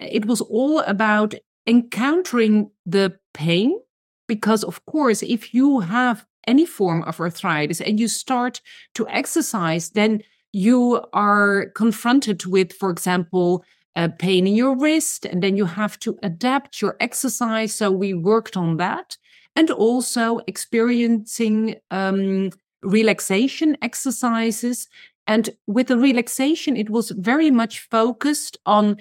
It 0.00 0.26
was 0.26 0.40
all 0.40 0.80
about 0.80 1.34
encountering 1.66 2.72
the 2.84 3.16
pain. 3.32 3.78
Because 4.26 4.64
of 4.64 4.84
course, 4.86 5.22
if 5.22 5.54
you 5.54 5.80
have 5.80 6.26
any 6.46 6.66
form 6.66 7.02
of 7.04 7.20
arthritis 7.20 7.80
and 7.80 8.00
you 8.00 8.08
start 8.08 8.60
to 8.94 9.06
exercise, 9.08 9.90
then 9.90 10.22
you 10.52 11.04
are 11.12 11.66
confronted 11.74 12.46
with, 12.46 12.72
for 12.72 12.90
example, 12.90 13.64
a 13.96 14.08
pain 14.08 14.46
in 14.46 14.54
your 14.54 14.76
wrist, 14.76 15.26
and 15.26 15.42
then 15.42 15.56
you 15.56 15.66
have 15.66 15.98
to 16.00 16.18
adapt 16.22 16.80
your 16.80 16.96
exercise. 17.00 17.74
So 17.74 17.90
we 17.90 18.14
worked 18.14 18.56
on 18.56 18.76
that. 18.78 19.16
And 19.54 19.70
also 19.70 20.40
experiencing 20.46 21.76
um, 21.90 22.50
relaxation 22.82 23.76
exercises. 23.82 24.88
And 25.26 25.50
with 25.66 25.88
the 25.88 25.98
relaxation, 25.98 26.76
it 26.76 26.88
was 26.88 27.10
very 27.10 27.50
much 27.50 27.80
focused 27.90 28.56
on 28.64 28.96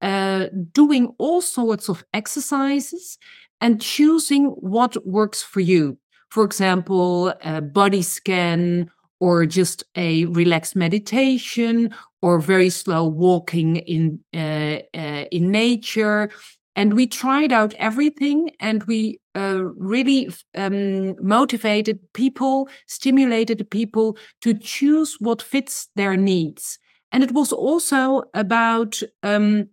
uh, 0.00 0.46
doing 0.72 1.12
all 1.18 1.40
sorts 1.40 1.88
of 1.88 2.04
exercises 2.12 3.18
and 3.60 3.80
choosing 3.80 4.46
what 4.60 5.04
works 5.04 5.42
for 5.42 5.60
you. 5.60 5.98
For 6.30 6.44
example, 6.44 7.34
a 7.42 7.60
body 7.60 8.02
scan 8.02 8.90
or 9.20 9.46
just 9.46 9.84
a 9.96 10.26
relaxed 10.26 10.76
meditation 10.76 11.94
or 12.22 12.40
very 12.40 12.70
slow 12.70 13.06
walking 13.06 13.76
in 13.76 14.20
uh, 14.34 14.80
uh, 14.94 15.24
in 15.30 15.50
nature. 15.50 16.30
And 16.74 16.92
we 16.92 17.06
tried 17.06 17.52
out 17.52 17.72
everything 17.74 18.50
and 18.60 18.84
we 18.84 19.18
uh, 19.34 19.64
really 19.76 20.28
um, 20.54 21.14
motivated 21.24 21.98
people 22.12 22.68
stimulated 22.86 23.70
people 23.70 24.18
to 24.42 24.52
choose 24.52 25.16
what 25.18 25.40
fits 25.40 25.88
their 25.96 26.16
needs. 26.16 26.78
And 27.12 27.22
it 27.22 27.32
was 27.32 27.52
also 27.52 28.24
about 28.34 29.00
um, 29.22 29.68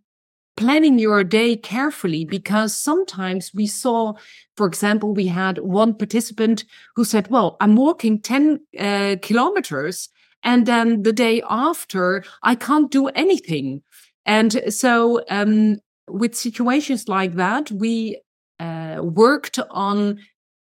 planning 0.55 0.99
your 0.99 1.23
day 1.23 1.55
carefully 1.55 2.25
because 2.25 2.75
sometimes 2.75 3.51
we 3.53 3.67
saw, 3.67 4.13
for 4.55 4.67
example, 4.67 5.13
we 5.13 5.27
had 5.27 5.57
one 5.59 5.93
participant 5.93 6.65
who 6.95 7.03
said, 7.03 7.29
Well, 7.29 7.57
I'm 7.59 7.75
walking 7.75 8.21
10 8.21 8.59
uh, 8.79 9.15
kilometers. 9.21 10.09
And 10.43 10.65
then 10.65 11.03
the 11.03 11.13
day 11.13 11.41
after, 11.49 12.23
I 12.43 12.55
can't 12.55 12.91
do 12.91 13.07
anything. 13.07 13.81
And 14.25 14.73
so, 14.73 15.21
um, 15.29 15.77
with 16.09 16.35
situations 16.35 17.07
like 17.07 17.35
that, 17.35 17.71
we 17.71 18.19
uh, 18.59 18.99
worked 19.01 19.57
on 19.71 20.19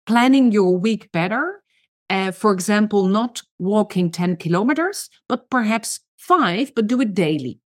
planning 0.05 0.51
your 0.51 0.77
week 0.77 1.11
better. 1.11 1.61
Uh, 2.09 2.31
for 2.31 2.53
example, 2.53 3.07
not 3.07 3.41
walking 3.59 4.11
10 4.11 4.37
kilometers, 4.37 5.09
but 5.27 5.49
perhaps 5.49 5.99
five, 6.17 6.73
but 6.75 6.87
do 6.87 7.01
it 7.01 7.13
daily 7.13 7.59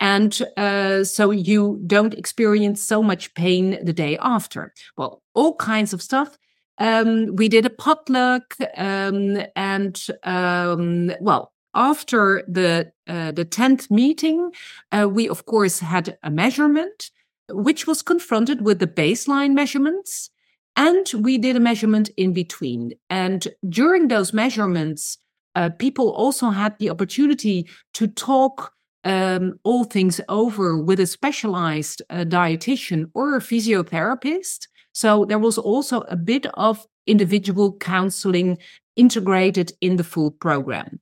and 0.00 0.40
uh, 0.56 1.04
so 1.04 1.30
you 1.30 1.80
don't 1.86 2.14
experience 2.14 2.82
so 2.82 3.02
much 3.02 3.34
pain 3.34 3.78
the 3.84 3.92
day 3.92 4.16
after. 4.18 4.72
Well, 4.96 5.22
all 5.34 5.56
kinds 5.56 5.92
of 5.92 6.02
stuff. 6.02 6.38
Um, 6.78 7.34
we 7.34 7.48
did 7.48 7.66
a 7.66 7.70
potluck, 7.70 8.54
um, 8.76 9.38
and 9.56 10.06
um, 10.22 11.10
well, 11.20 11.52
after 11.74 12.44
the 12.46 12.92
uh, 13.08 13.32
the 13.32 13.44
tenth 13.44 13.90
meeting, 13.90 14.52
uh, 14.92 15.08
we 15.10 15.28
of 15.28 15.44
course 15.46 15.80
had 15.80 16.16
a 16.22 16.30
measurement, 16.30 17.10
which 17.50 17.86
was 17.86 18.02
confronted 18.02 18.64
with 18.64 18.78
the 18.78 18.86
baseline 18.86 19.54
measurements, 19.54 20.30
and 20.76 21.10
we 21.14 21.36
did 21.36 21.56
a 21.56 21.60
measurement 21.60 22.10
in 22.16 22.32
between. 22.32 22.92
And 23.10 23.48
during 23.68 24.06
those 24.06 24.32
measurements, 24.32 25.18
uh, 25.56 25.70
people 25.70 26.10
also 26.10 26.50
had 26.50 26.78
the 26.78 26.90
opportunity 26.90 27.68
to 27.94 28.06
talk 28.06 28.72
um, 29.08 29.58
all 29.64 29.84
things 29.84 30.20
over 30.28 30.76
with 30.76 31.00
a 31.00 31.06
specialized 31.06 32.02
uh, 32.10 32.24
dietitian 32.24 33.10
or 33.14 33.36
a 33.36 33.40
physiotherapist. 33.40 34.68
So 34.92 35.24
there 35.24 35.38
was 35.38 35.56
also 35.56 36.02
a 36.02 36.16
bit 36.16 36.46
of 36.54 36.86
individual 37.06 37.74
counseling 37.78 38.58
integrated 38.96 39.72
in 39.80 39.96
the 39.96 40.04
full 40.04 40.30
program. 40.30 41.00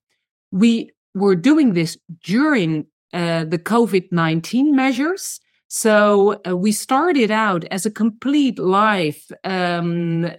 We 0.53 0.93
were 1.15 1.35
doing 1.35 1.75
this 1.75 1.99
during 2.23 2.87
uh, 3.13 3.45
the 3.45 3.59
COVID 3.59 4.13
19 4.13 4.77
measures. 4.77 5.41
So 5.67 6.41
uh, 6.49 6.57
we 6.57 6.71
started 6.71 7.33
out 7.33 7.65
as 7.73 7.87
a 7.87 7.91
complete 7.91 8.57
live 8.61 9.21
um, 9.43 10.31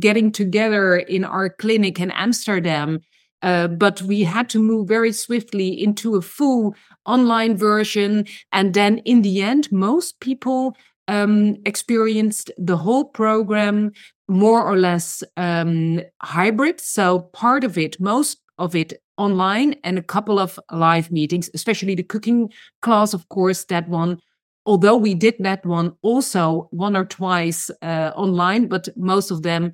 getting 0.00 0.32
together 0.32 0.96
in 0.96 1.24
our 1.24 1.50
clinic 1.50 2.00
in 2.00 2.10
Amsterdam 2.10 2.98
uh, 3.42 3.68
but 3.68 4.00
we 4.02 4.22
had 4.22 4.48
to 4.50 4.62
move 4.62 4.88
very 4.88 5.12
swiftly 5.12 5.68
into 5.68 6.16
a 6.16 6.22
full 6.22 6.74
online 7.06 7.56
version. 7.56 8.24
And 8.52 8.74
then 8.74 8.98
in 8.98 9.22
the 9.22 9.42
end, 9.42 9.70
most 9.72 10.20
people 10.20 10.76
um, 11.08 11.56
experienced 11.66 12.50
the 12.56 12.76
whole 12.76 13.04
program 13.04 13.92
more 14.28 14.62
or 14.62 14.76
less 14.78 15.22
um, 15.36 16.00
hybrid. 16.22 16.80
So 16.80 17.20
part 17.32 17.64
of 17.64 17.76
it, 17.76 18.00
most 18.00 18.38
of 18.58 18.74
it 18.74 19.02
online 19.16 19.74
and 19.84 19.98
a 19.98 20.02
couple 20.02 20.38
of 20.38 20.58
live 20.70 21.10
meetings, 21.10 21.50
especially 21.54 21.94
the 21.94 22.02
cooking 22.02 22.50
class, 22.80 23.12
of 23.14 23.28
course, 23.28 23.64
that 23.64 23.88
one. 23.88 24.18
Although 24.64 24.96
we 24.96 25.14
did 25.14 25.34
that 25.40 25.66
one 25.66 25.96
also 26.02 26.68
one 26.70 26.96
or 26.96 27.04
twice 27.04 27.68
uh, 27.82 28.12
online, 28.14 28.68
but 28.68 28.88
most 28.96 29.32
of 29.32 29.42
them 29.42 29.72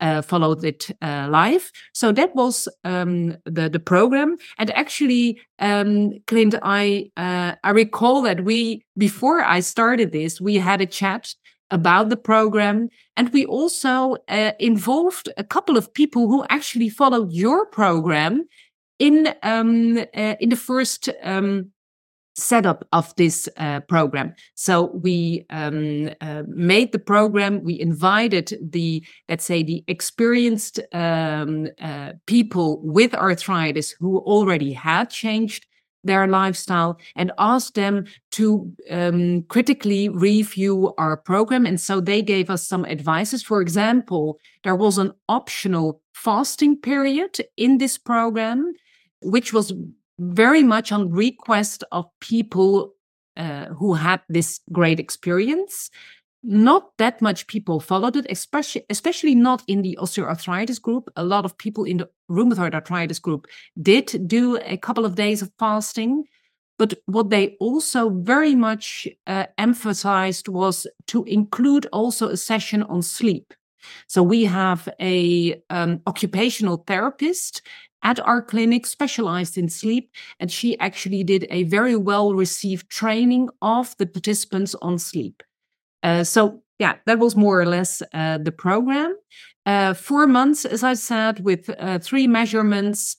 uh, 0.00 0.22
followed 0.22 0.64
it 0.64 0.90
uh, 1.02 1.28
live. 1.30 1.70
So 1.92 2.12
that 2.12 2.34
was 2.34 2.68
um, 2.84 3.36
the 3.44 3.68
the 3.68 3.80
program. 3.80 4.36
And 4.58 4.70
actually, 4.72 5.40
um, 5.58 6.12
Clint, 6.26 6.54
I 6.62 7.10
uh, 7.16 7.54
I 7.64 7.70
recall 7.70 8.22
that 8.22 8.44
we 8.44 8.84
before 8.96 9.42
I 9.42 9.60
started 9.60 10.12
this, 10.12 10.40
we 10.40 10.56
had 10.56 10.80
a 10.80 10.86
chat 10.86 11.34
about 11.70 12.08
the 12.10 12.16
program, 12.16 12.88
and 13.16 13.32
we 13.32 13.44
also 13.46 14.16
uh, 14.28 14.52
involved 14.58 15.28
a 15.36 15.44
couple 15.44 15.76
of 15.76 15.92
people 15.92 16.28
who 16.28 16.44
actually 16.48 16.88
followed 16.88 17.32
your 17.32 17.66
program 17.66 18.46
in 18.98 19.34
um, 19.42 19.98
uh, 19.98 20.36
in 20.40 20.50
the 20.50 20.56
first. 20.56 21.08
Um, 21.22 21.72
setup 22.36 22.86
of 22.92 23.14
this 23.16 23.48
uh, 23.56 23.80
program. 23.80 24.34
So 24.54 24.90
we 25.02 25.46
um, 25.50 26.10
uh, 26.20 26.42
made 26.46 26.92
the 26.92 26.98
program. 26.98 27.64
We 27.64 27.80
invited 27.80 28.58
the, 28.60 29.04
let's 29.28 29.44
say, 29.44 29.62
the 29.62 29.82
experienced 29.88 30.80
um, 30.92 31.68
uh, 31.80 32.12
people 32.26 32.80
with 32.82 33.14
arthritis 33.14 33.90
who 33.90 34.18
already 34.18 34.72
had 34.72 35.10
changed 35.10 35.66
their 36.04 36.26
lifestyle 36.26 36.98
and 37.16 37.32
asked 37.38 37.74
them 37.74 38.04
to 38.30 38.72
um, 38.90 39.42
critically 39.48 40.08
review 40.08 40.94
our 40.98 41.16
program. 41.16 41.66
And 41.66 41.80
so 41.80 42.00
they 42.00 42.22
gave 42.22 42.48
us 42.48 42.66
some 42.66 42.84
advices. 42.84 43.42
For 43.42 43.60
example, 43.60 44.38
there 44.62 44.76
was 44.76 44.98
an 44.98 45.12
optional 45.28 46.00
fasting 46.14 46.76
period 46.76 47.38
in 47.56 47.78
this 47.78 47.98
program, 47.98 48.72
which 49.20 49.52
was 49.52 49.72
very 50.18 50.62
much 50.62 50.92
on 50.92 51.10
request 51.10 51.84
of 51.92 52.06
people 52.20 52.94
uh, 53.36 53.66
who 53.66 53.94
had 53.94 54.20
this 54.28 54.60
great 54.72 54.98
experience. 55.00 55.90
Not 56.42 56.96
that 56.98 57.20
much 57.20 57.46
people 57.48 57.80
followed 57.80 58.16
it, 58.16 58.26
especially 58.30 58.84
especially 58.88 59.34
not 59.34 59.62
in 59.66 59.82
the 59.82 59.98
osteoarthritis 60.00 60.80
group. 60.80 61.10
A 61.16 61.24
lot 61.24 61.44
of 61.44 61.58
people 61.58 61.84
in 61.84 61.96
the 61.96 62.08
rheumatoid 62.30 62.74
arthritis 62.74 63.18
group 63.18 63.46
did 63.82 64.28
do 64.28 64.58
a 64.62 64.76
couple 64.76 65.04
of 65.04 65.16
days 65.16 65.42
of 65.42 65.50
fasting, 65.58 66.24
But 66.78 66.94
what 67.06 67.30
they 67.30 67.56
also 67.58 68.10
very 68.10 68.54
much 68.54 69.08
uh, 69.26 69.46
emphasized 69.56 70.48
was 70.48 70.86
to 71.06 71.24
include 71.24 71.86
also 71.92 72.28
a 72.28 72.36
session 72.36 72.82
on 72.82 73.02
sleep. 73.02 73.54
So 74.08 74.22
we 74.22 74.44
have 74.44 74.88
a 75.00 75.62
um, 75.70 76.00
occupational 76.06 76.84
therapist 76.86 77.62
at 78.06 78.20
our 78.20 78.40
clinic 78.40 78.86
specialized 78.86 79.58
in 79.58 79.68
sleep, 79.68 80.12
and 80.38 80.50
she 80.50 80.78
actually 80.78 81.24
did 81.24 81.44
a 81.50 81.64
very 81.64 81.96
well 81.96 82.34
received 82.34 82.88
training 82.88 83.48
of 83.60 83.96
the 83.98 84.06
participants 84.06 84.76
on 84.80 84.96
sleep. 84.96 85.42
Uh, 86.04 86.22
so 86.22 86.62
yeah, 86.78 86.94
that 87.06 87.18
was 87.18 87.34
more 87.34 87.60
or 87.60 87.66
less 87.66 88.02
uh, 88.14 88.38
the 88.38 88.52
program. 88.52 89.16
Uh, 89.66 89.92
four 89.92 90.28
months, 90.28 90.64
as 90.64 90.84
I 90.84 90.94
said, 90.94 91.40
with 91.40 91.68
uh, 91.78 91.98
three 91.98 92.28
measurements. 92.28 93.16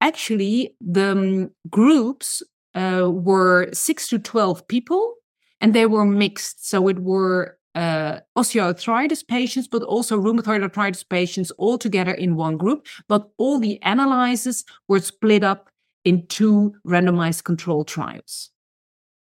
Actually, 0.00 0.74
the 0.80 1.10
um, 1.10 1.50
groups 1.68 2.42
uh, 2.74 3.10
were 3.12 3.68
six 3.74 4.08
to 4.08 4.18
12 4.18 4.66
people 4.66 5.16
and 5.60 5.74
they 5.74 5.84
were 5.84 6.06
mixed. 6.06 6.66
So 6.66 6.88
it 6.88 7.00
were 7.00 7.58
uh, 7.74 8.20
osteoarthritis 8.36 9.26
patients, 9.26 9.68
but 9.68 9.82
also 9.82 10.20
rheumatoid 10.20 10.62
arthritis 10.62 11.04
patients 11.04 11.50
all 11.52 11.78
together 11.78 12.12
in 12.12 12.36
one 12.36 12.56
group. 12.56 12.86
But 13.08 13.28
all 13.38 13.58
the 13.58 13.78
analyses 13.82 14.64
were 14.88 15.00
split 15.00 15.44
up 15.44 15.70
in 16.04 16.26
two 16.26 16.74
randomized 16.86 17.44
control 17.44 17.84
trials. 17.84 18.50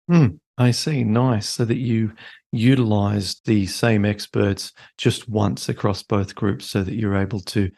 Hmm, 0.08 0.28
I 0.58 0.70
see. 0.70 1.04
Nice. 1.04 1.48
So 1.48 1.64
that 1.64 1.78
you 1.78 2.12
utilized 2.52 3.46
the 3.46 3.66
same 3.66 4.04
experts 4.04 4.72
just 4.98 5.28
once 5.28 5.68
across 5.68 6.02
both 6.02 6.34
groups 6.34 6.66
so 6.66 6.82
that 6.82 6.94
you're 6.94 7.16
able 7.16 7.40
to, 7.40 7.70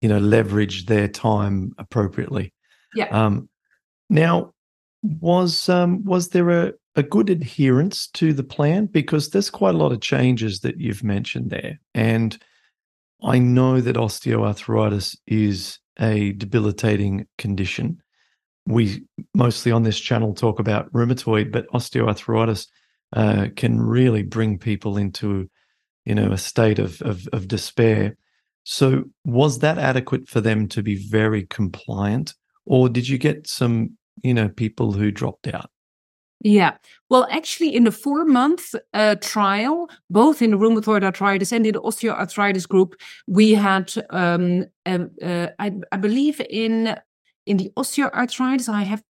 you 0.00 0.08
know, 0.08 0.18
leverage 0.18 0.86
their 0.86 1.08
time 1.08 1.72
appropriately. 1.78 2.52
Yeah. 2.94 3.08
Um, 3.08 3.48
now, 4.08 4.52
was 5.02 5.68
um, 5.68 6.04
was 6.04 6.28
there 6.28 6.50
a, 6.50 6.72
a 6.96 7.02
good 7.02 7.30
adherence 7.30 8.06
to 8.08 8.32
the 8.32 8.44
plan? 8.44 8.86
Because 8.86 9.30
there's 9.30 9.50
quite 9.50 9.74
a 9.74 9.78
lot 9.78 9.92
of 9.92 10.00
changes 10.00 10.60
that 10.60 10.78
you've 10.78 11.04
mentioned 11.04 11.50
there. 11.50 11.80
And 11.94 12.38
I 13.22 13.38
know 13.38 13.80
that 13.80 13.96
osteoarthritis 13.96 15.16
is 15.26 15.78
a 15.98 16.32
debilitating 16.32 17.26
condition. 17.38 17.98
We 18.66 19.04
mostly 19.34 19.72
on 19.72 19.82
this 19.82 19.98
channel 19.98 20.34
talk 20.34 20.58
about 20.58 20.92
rheumatoid, 20.92 21.52
but 21.52 21.68
osteoarthritis 21.68 22.66
uh, 23.14 23.48
can 23.56 23.80
really 23.80 24.22
bring 24.22 24.58
people 24.58 24.96
into, 24.96 25.48
you 26.04 26.14
know, 26.14 26.32
a 26.32 26.38
state 26.38 26.78
of, 26.78 27.00
of, 27.02 27.26
of 27.32 27.48
despair. 27.48 28.16
So, 28.64 29.04
was 29.24 29.58
that 29.60 29.78
adequate 29.78 30.28
for 30.28 30.40
them 30.40 30.68
to 30.68 30.82
be 30.82 30.96
very 30.96 31.46
compliant, 31.46 32.34
or 32.64 32.88
did 32.88 33.08
you 33.08 33.18
get 33.18 33.46
some, 33.46 33.96
you 34.22 34.34
know, 34.34 34.48
people 34.48 34.92
who 34.92 35.10
dropped 35.10 35.46
out? 35.48 35.70
Yeah. 36.44 36.76
Well, 37.08 37.26
actually, 37.30 37.74
in 37.74 37.84
the 37.84 37.90
four 37.90 38.26
month 38.26 38.74
uh, 38.92 39.16
trial, 39.16 39.88
both 40.10 40.42
in 40.42 40.50
the 40.50 40.58
rheumatoid 40.58 41.02
arthritis 41.02 41.52
and 41.52 41.66
in 41.66 41.72
the 41.72 41.80
osteoarthritis 41.80 42.68
group, 42.68 42.96
we 43.26 43.54
had, 43.54 43.94
um, 44.10 44.66
uh, 44.84 44.98
uh, 45.22 45.48
I, 45.58 45.72
I, 45.90 45.96
believe, 45.96 46.42
in 46.50 46.96
in 47.46 47.56
the 47.56 47.72
osteoarthritis, 47.78 48.68
I 48.68 48.82
have 48.82 49.02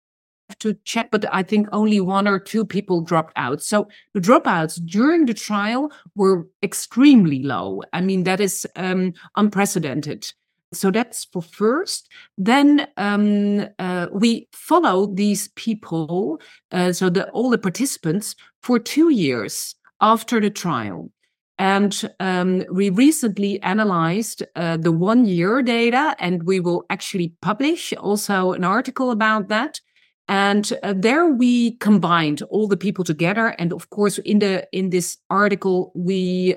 to 0.59 0.75
check, 0.85 1.11
but 1.11 1.25
I 1.33 1.43
think 1.43 1.69
only 1.73 2.01
one 2.01 2.29
or 2.29 2.39
two 2.39 2.67
people 2.67 3.01
dropped 3.01 3.33
out. 3.37 3.63
So 3.63 3.89
the 4.13 4.21
dropouts 4.21 4.79
during 4.85 5.25
the 5.25 5.33
trial 5.33 5.91
were 6.15 6.47
extremely 6.63 7.43
low. 7.43 7.81
I 7.95 8.03
mean, 8.03 8.25
that 8.25 8.41
is 8.41 8.67
um, 8.77 9.15
unprecedented. 9.37 10.31
So 10.73 10.91
that's 10.91 11.27
for 11.27 11.43
first. 11.43 12.09
Then 12.39 12.89
um, 12.97 13.67
uh, 13.79 14.07
we 14.13 14.49
follow 14.53 15.07
these 15.07 15.49
people, 15.49 16.41
uh, 16.71 16.93
so 16.93 17.11
the, 17.11 17.29
all 17.31 17.51
the 17.51 17.59
participants, 17.59 18.35
for 18.63 18.79
two 18.79 19.11
years 19.11 19.75
after 20.01 20.41
the 20.41 20.51
trial. 20.51 21.11
And 21.59 22.11
um, 22.19 22.65
we 22.73 22.91
recently 22.91 23.63
analyzed 23.63 24.43
uh, 24.57 24.79
the 24.79 24.91
one 24.91 25.27
year 25.27 25.63
data, 25.63 26.17
and 26.19 26.43
we 26.45 26.59
will 26.59 26.85
actually 26.91 27.35
publish 27.41 27.93
also 27.93 28.53
an 28.53 28.65
article 28.65 29.11
about 29.11 29.49
that. 29.49 29.81
And 30.29 30.73
uh, 30.83 30.95
there 30.97 31.27
we 31.27 31.77
combined 31.77 32.43
all 32.43 32.67
the 32.67 32.77
people 32.77 33.05
together. 33.05 33.49
And 33.59 33.73
of 33.73 33.91
course, 33.91 34.19
in 34.19 34.39
the 34.39 34.67
in 34.73 34.91
this 34.91 35.19
article, 35.29 35.93
we 35.95 36.57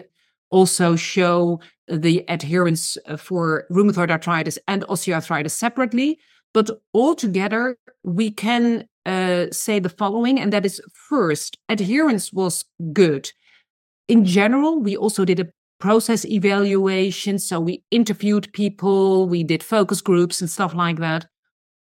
also 0.59 0.95
show 0.95 1.59
the 1.87 2.23
adherence 2.27 2.97
uh, 3.07 3.17
for 3.17 3.65
rheumatoid 3.71 4.09
arthritis 4.09 4.57
and 4.67 4.83
osteoarthritis 4.83 5.51
separately. 5.51 6.17
But 6.53 6.69
altogether, 6.93 7.77
we 8.03 8.31
can 8.31 8.87
uh, 9.05 9.47
say 9.51 9.79
the 9.79 9.89
following, 9.89 10.39
and 10.39 10.53
that 10.53 10.65
is 10.65 10.81
first, 11.09 11.57
adherence 11.69 12.31
was 12.31 12.63
good. 12.93 13.31
In 14.07 14.23
general, 14.23 14.79
we 14.79 14.95
also 14.95 15.25
did 15.25 15.39
a 15.39 15.49
process 15.79 16.25
evaluation. 16.25 17.37
So 17.39 17.59
we 17.59 17.83
interviewed 17.91 18.53
people, 18.53 19.27
we 19.27 19.43
did 19.43 19.61
focus 19.61 20.01
groups 20.01 20.41
and 20.41 20.49
stuff 20.49 20.73
like 20.73 20.99
that 20.99 21.27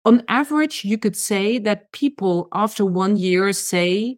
on 0.06 0.24
average, 0.28 0.86
you 0.86 0.98
could 0.98 1.16
say 1.16 1.60
that 1.60 1.92
people 1.92 2.48
after 2.54 2.86
one 2.86 3.18
year 3.18 3.52
say, 3.54 4.18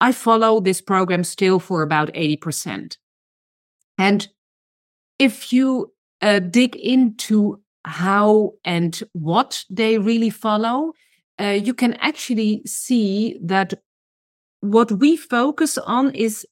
I 0.00 0.12
follow 0.12 0.60
this 0.60 0.80
program 0.80 1.24
still 1.24 1.58
for 1.58 1.82
about 1.82 2.12
80%. 2.12 2.96
And 3.98 4.28
if 5.18 5.52
you 5.52 5.92
uh, 6.22 6.38
dig 6.38 6.76
into 6.76 7.60
how 7.84 8.52
and 8.64 9.00
what 9.12 9.64
they 9.68 9.98
really 9.98 10.30
follow, 10.30 10.92
uh, 11.40 11.58
you 11.62 11.74
can 11.74 11.94
actually 11.94 12.62
see 12.66 13.38
that 13.42 13.74
what 14.60 14.90
we 14.92 15.16
focus 15.16 15.78
on 15.78 16.14
is, 16.14 16.46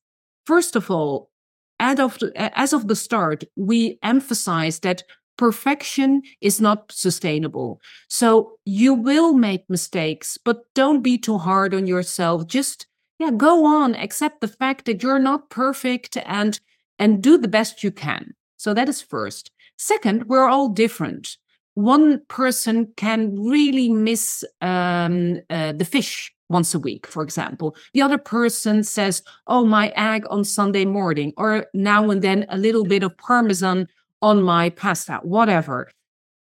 first 0.44 0.76
of 0.76 0.90
all, 0.90 1.30
as 1.78 1.98
of 2.00 2.18
the, 2.18 2.32
as 2.58 2.72
of 2.72 2.88
the 2.88 2.96
start, 2.96 3.44
we 3.56 3.98
emphasize 4.02 4.80
that 4.80 5.02
perfection 5.36 6.22
is 6.40 6.60
not 6.60 6.90
sustainable. 6.90 7.80
So 8.08 8.58
you 8.64 8.94
will 8.94 9.34
make 9.34 9.68
mistakes, 9.68 10.38
but 10.42 10.62
don't 10.74 11.02
be 11.02 11.18
too 11.18 11.38
hard 11.38 11.74
on 11.74 11.86
yourself. 11.86 12.46
Just 12.46 12.86
yeah, 13.18 13.30
go 13.30 13.64
on, 13.64 13.94
accept 13.94 14.40
the 14.40 14.48
fact 14.48 14.84
that 14.86 15.02
you're 15.02 15.18
not 15.18 15.50
perfect 15.50 16.16
and 16.24 16.58
and 16.98 17.22
do 17.22 17.38
the 17.38 17.48
best 17.48 17.84
you 17.84 17.90
can. 17.90 18.34
So 18.56 18.74
that 18.74 18.88
is 18.88 19.02
first. 19.02 19.50
Second, 19.78 20.24
we're 20.26 20.48
all 20.48 20.68
different. 20.68 21.36
One 21.74 22.22
person 22.28 22.92
can 22.96 23.38
really 23.38 23.90
miss 23.90 24.44
um, 24.62 25.40
uh, 25.50 25.72
the 25.72 25.84
fish 25.84 26.32
once 26.48 26.74
a 26.74 26.78
week, 26.78 27.06
for 27.06 27.22
example. 27.22 27.76
The 27.92 28.02
other 28.02 28.18
person 28.18 28.82
says, 28.82 29.22
Oh, 29.46 29.66
my 29.66 29.88
egg 29.96 30.24
on 30.30 30.44
Sunday 30.44 30.84
morning, 30.84 31.32
or 31.36 31.66
now 31.74 32.10
and 32.10 32.22
then 32.22 32.46
a 32.48 32.56
little 32.56 32.84
bit 32.84 33.02
of 33.02 33.16
Parmesan 33.18 33.88
on 34.22 34.42
my 34.42 34.70
pasta, 34.70 35.20
whatever. 35.22 35.90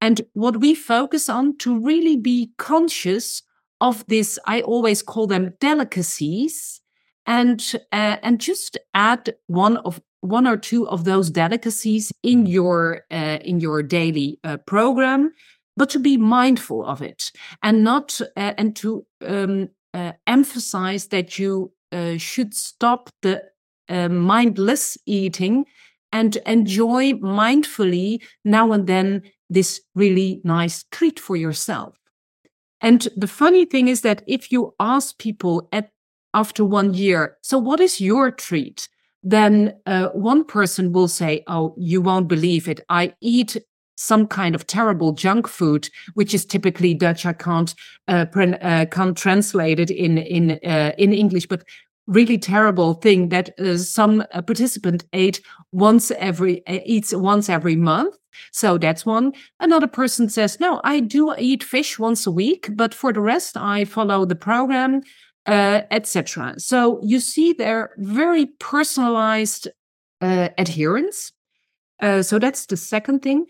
And 0.01 0.21
what 0.35 0.59
we 0.59 0.75
focus 0.75 1.29
on 1.29 1.57
to 1.59 1.79
really 1.79 2.17
be 2.17 2.51
conscious 2.59 3.43
of 3.81 4.05
this, 4.07 4.39
I 4.47 4.61
always 4.61 5.03
call 5.03 5.27
them 5.27 5.55
delicacies, 5.61 6.81
and 7.27 7.61
uh, 7.93 8.17
and 8.23 8.41
just 8.41 8.77
add 8.95 9.35
one 9.47 9.77
of 9.79 10.01
one 10.23 10.47
or 10.47 10.57
two 10.57 10.89
of 10.89 11.05
those 11.05 11.31
delicacies 11.31 12.13
in 12.23 12.47
your 12.47 13.03
uh, 13.11 13.39
in 13.43 13.61
your 13.61 13.83
daily 13.83 14.39
uh, 14.45 14.57
program, 14.67 15.33
but 15.77 15.91
to 15.91 15.99
be 15.99 16.17
mindful 16.17 16.85
of 16.87 17.03
it 17.03 17.31
and 17.63 17.85
not 17.85 18.21
uh, 18.37 18.55
and 18.57 18.75
to 18.77 19.05
um, 19.27 19.69
uh, 19.93 20.13
emphasize 20.27 21.09
that 21.09 21.39
you 21.39 21.73
uh, 21.93 22.17
should 22.17 22.55
stop 22.55 23.11
the 23.21 23.43
mindless 24.09 24.97
eating 25.05 25.67
and 26.13 26.37
enjoy 26.47 27.13
mindfully 27.15 28.23
now 28.43 28.73
and 28.73 28.87
then 28.87 29.21
this 29.51 29.83
really 29.95 30.41
nice 30.45 30.85
treat 30.91 31.21
for 31.21 31.37
yourself. 31.37 31.95
And 32.81 33.07
the 33.17 33.27
funny 33.27 33.67
thing 33.67 33.89
is 33.89 34.01
that 34.01 34.23
if 34.27 34.51
you 34.51 34.75
ask 34.81 35.19
people 35.19 35.69
at 35.73 35.91
after 36.33 36.65
one 36.65 36.95
year, 36.95 37.37
so 37.43 37.59
what 37.59 37.81
is 37.81 38.01
your 38.01 38.31
treat? 38.31 38.89
Then 39.23 39.75
uh, 39.87 40.09
one 40.09 40.45
person 40.45 40.93
will 40.93 41.09
say, 41.09 41.45
"Oh, 41.47 41.75
you 41.79 42.01
won't 42.01 42.29
believe 42.29 42.69
it. 42.69 42.81
I 42.89 43.15
eat 43.21 43.57
some 43.97 44.27
kind 44.27 44.55
of 44.55 44.67
terrible 44.67 45.13
junk 45.13 45.47
food, 45.47 45.89
which 46.15 46.35
is 46.35 46.45
typically 46.45 46.95
Dutch. 46.95 47.25
I 47.25 47.33
can't 47.33 47.75
uh, 48.09 48.27
uh, 48.35 48.87
can't 48.87 49.17
translate 49.17 49.79
it 49.79 49.91
in 49.91 50.19
in 50.19 50.59
uh, 50.65 50.93
in 50.99 51.13
English, 51.13 51.47
but 51.47 51.63
really 52.07 52.37
terrible 52.37 52.95
thing 52.95 53.29
that 53.29 53.59
uh, 53.61 53.77
some 53.77 54.25
uh, 54.33 54.43
participant 54.43 55.05
ate 55.13 55.41
once 55.71 56.11
every 56.13 56.63
eats 56.67 57.15
once 57.15 57.49
every 57.49 57.77
month 57.77 58.17
so 58.51 58.77
that's 58.77 59.07
one 59.07 59.33
another 59.61 59.87
person 59.87 60.29
says 60.29 60.59
no 60.59 60.81
i 60.83 60.99
do 60.99 61.33
eat 61.39 61.63
fish 61.63 62.01
once 62.01 62.27
a 62.27 62.31
week 62.31 62.69
but 62.75 62.93
for 62.93 63.13
the 63.13 63.21
rest 63.21 63.57
i 63.57 63.85
follow 63.85 64.25
the 64.25 64.35
program 64.35 65.01
uh, 65.47 65.83
etc 65.91 66.55
so 66.59 67.01
you 67.03 67.21
see 67.21 67.53
they're 67.53 67.91
very 67.99 68.47
personalized 68.59 69.69
uh, 70.21 70.51
adherence. 70.57 71.33
Uh, 72.01 72.23
so 72.23 72.39
that's 72.39 72.67
the 72.67 72.77
second 72.77 73.23
thing. 73.23 73.45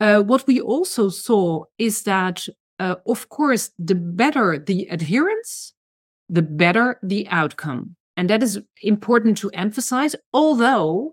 What 0.00 0.44
we 0.46 0.60
also 0.60 1.08
saw 1.08 1.64
is 1.78 2.02
that 2.02 2.48
of 2.80 3.28
course 3.28 3.70
the 3.78 3.94
better 3.94 4.58
the 4.58 4.88
adherence 4.90 5.72
the 6.28 6.42
better 6.42 6.98
the 7.02 7.26
outcome. 7.28 7.96
And 8.16 8.30
that 8.30 8.42
is 8.42 8.60
important 8.82 9.38
to 9.38 9.50
emphasize, 9.50 10.16
although 10.32 11.12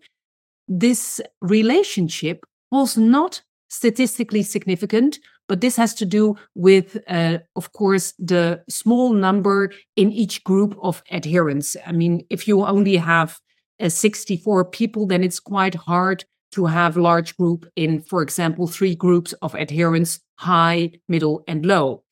this 0.67 1.21
relationship 1.41 2.45
was 2.71 2.97
not 2.97 3.41
statistically 3.69 4.43
significant, 4.43 5.19
but 5.47 5.61
this 5.61 5.75
has 5.75 5.93
to 5.95 6.05
do 6.05 6.35
with, 6.55 6.97
uh, 7.07 7.39
of 7.55 7.73
course, 7.73 8.13
the 8.17 8.63
small 8.69 9.13
number 9.13 9.71
in 9.95 10.11
each 10.11 10.43
group 10.43 10.77
of 10.81 11.03
adherents. 11.11 11.75
I 11.85 11.91
mean, 11.91 12.25
if 12.29 12.47
you 12.47 12.65
only 12.65 12.97
have 12.97 13.39
uh, 13.79 13.89
64 13.89 14.65
people, 14.65 15.05
then 15.05 15.23
it's 15.23 15.39
quite 15.39 15.75
hard 15.75 16.25
to 16.53 16.65
have 16.65 16.95
large 16.95 17.35
group 17.35 17.65
in, 17.75 18.01
for 18.01 18.21
example, 18.21 18.67
three 18.67 18.95
groups 18.95 19.33
of 19.41 19.55
adherents, 19.55 20.19
high, 20.35 20.91
middle, 21.07 21.43
and 21.47 21.65
low. 21.65 22.03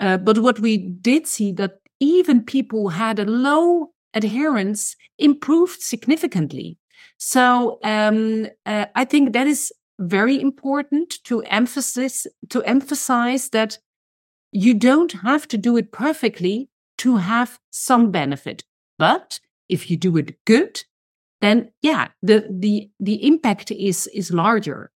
Uh, 0.00 0.16
but 0.16 0.38
what 0.38 0.60
we 0.60 0.76
did 0.76 1.26
see 1.26 1.52
that 1.52 1.78
even 2.00 2.42
people 2.42 2.88
had 2.88 3.18
a 3.18 3.24
low 3.24 3.92
adherence 4.14 4.96
improved 5.18 5.80
significantly. 5.80 6.78
So 7.18 7.78
um, 7.84 8.46
uh, 8.66 8.86
I 8.94 9.04
think 9.04 9.32
that 9.32 9.46
is 9.46 9.72
very 9.98 10.40
important 10.40 11.22
to 11.24 11.42
emphasize 11.42 12.26
to 12.48 12.62
emphasize 12.62 13.50
that 13.50 13.78
you 14.52 14.74
don't 14.74 15.12
have 15.12 15.48
to 15.48 15.58
do 15.58 15.76
it 15.76 15.92
perfectly 15.92 16.68
to 16.98 17.16
have 17.16 17.58
some 17.70 18.10
benefit. 18.10 18.64
But 18.98 19.40
if 19.68 19.90
you 19.90 19.96
do 19.96 20.16
it 20.16 20.36
good, 20.44 20.84
then 21.40 21.72
yeah, 21.82 22.08
the 22.22 22.46
the 22.50 22.90
the 23.00 23.26
impact 23.26 23.70
is 23.70 24.06
is 24.08 24.32
larger. 24.32 24.90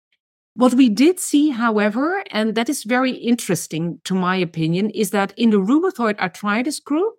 What 0.55 0.75
we 0.75 0.91
did 0.91 1.19
see, 1.19 1.51
however, 1.51 2.23
and 2.31 2.55
that 2.57 2.69
is 2.69 2.85
very 2.85 3.13
interesting 3.13 4.01
to 4.05 4.15
my 4.15 4.37
opinion, 4.37 4.91
is 4.91 5.11
that 5.11 5.33
in 5.37 5.51
the 5.51 5.57
rheumatoid 5.57 6.19
arthritis 6.19 6.79
group, 6.79 7.15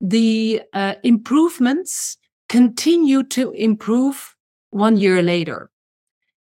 the 0.00 0.62
uh, 0.72 0.94
improvements 1.02 2.16
continue 2.48 3.22
to 3.24 3.50
improve 3.52 4.36
one 4.70 4.96
year 4.96 5.22
later. 5.22 5.70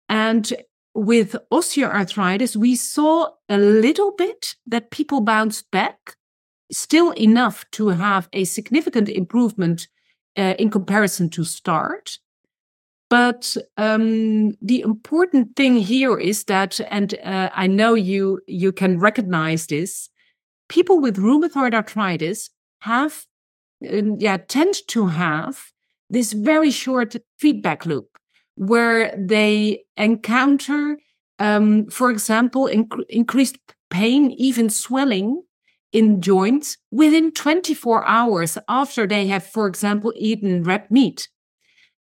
And 0.10 0.52
with 0.94 1.36
osteoarthritis, 1.52 2.56
we 2.56 2.76
saw 2.76 3.30
a 3.50 3.58
little 3.58 4.12
bit 4.12 4.56
that 4.66 4.92
people 4.92 5.22
bounced 5.22 5.70
back, 5.72 6.16
still 6.72 7.12
enough 7.12 7.66
to 7.72 7.90
have 7.90 8.28
a 8.34 8.46
significant 8.46 9.10
improvement 9.10 9.88
uh, 10.38 10.56
in 10.58 10.70
comparison 10.70 11.30
to 11.30 11.44
start. 11.44 12.20
But 13.10 13.56
um, 13.78 14.52
the 14.62 14.82
important 14.82 15.56
thing 15.56 15.78
here 15.78 16.18
is 16.18 16.44
that, 16.46 16.80
and 16.90 17.14
uh, 17.24 17.50
I 17.54 17.68
know 17.68 17.94
you 17.94 18.42
you 18.48 18.72
can 18.72 19.00
recognize 19.00 19.68
this. 19.68 20.10
People 20.68 21.00
with 21.00 21.18
rheumatoid 21.18 21.74
arthritis 21.74 22.50
have, 22.80 23.26
uh, 23.86 24.16
yeah, 24.18 24.38
tend 24.38 24.76
to 24.88 25.08
have 25.08 25.72
this 26.10 26.34
very 26.34 26.72
short 26.72 27.16
feedback 27.38 27.86
loop 27.86 28.17
where 28.58 29.16
they 29.18 29.84
encounter, 29.96 30.98
um, 31.40 31.86
for 31.88 32.10
example, 32.10 32.66
inc- 32.66 33.06
increased 33.10 33.58
pain, 33.90 34.32
even 34.32 34.70
swelling 34.70 35.44
in 35.94 36.22
joints 36.22 36.78
within 36.92 37.32
24 37.32 38.06
hours 38.06 38.58
after 38.68 39.08
they 39.08 39.28
have, 39.28 39.46
for 39.46 39.68
example, 39.68 40.12
eaten 40.18 40.64
red 40.64 40.90
meat. 40.92 41.30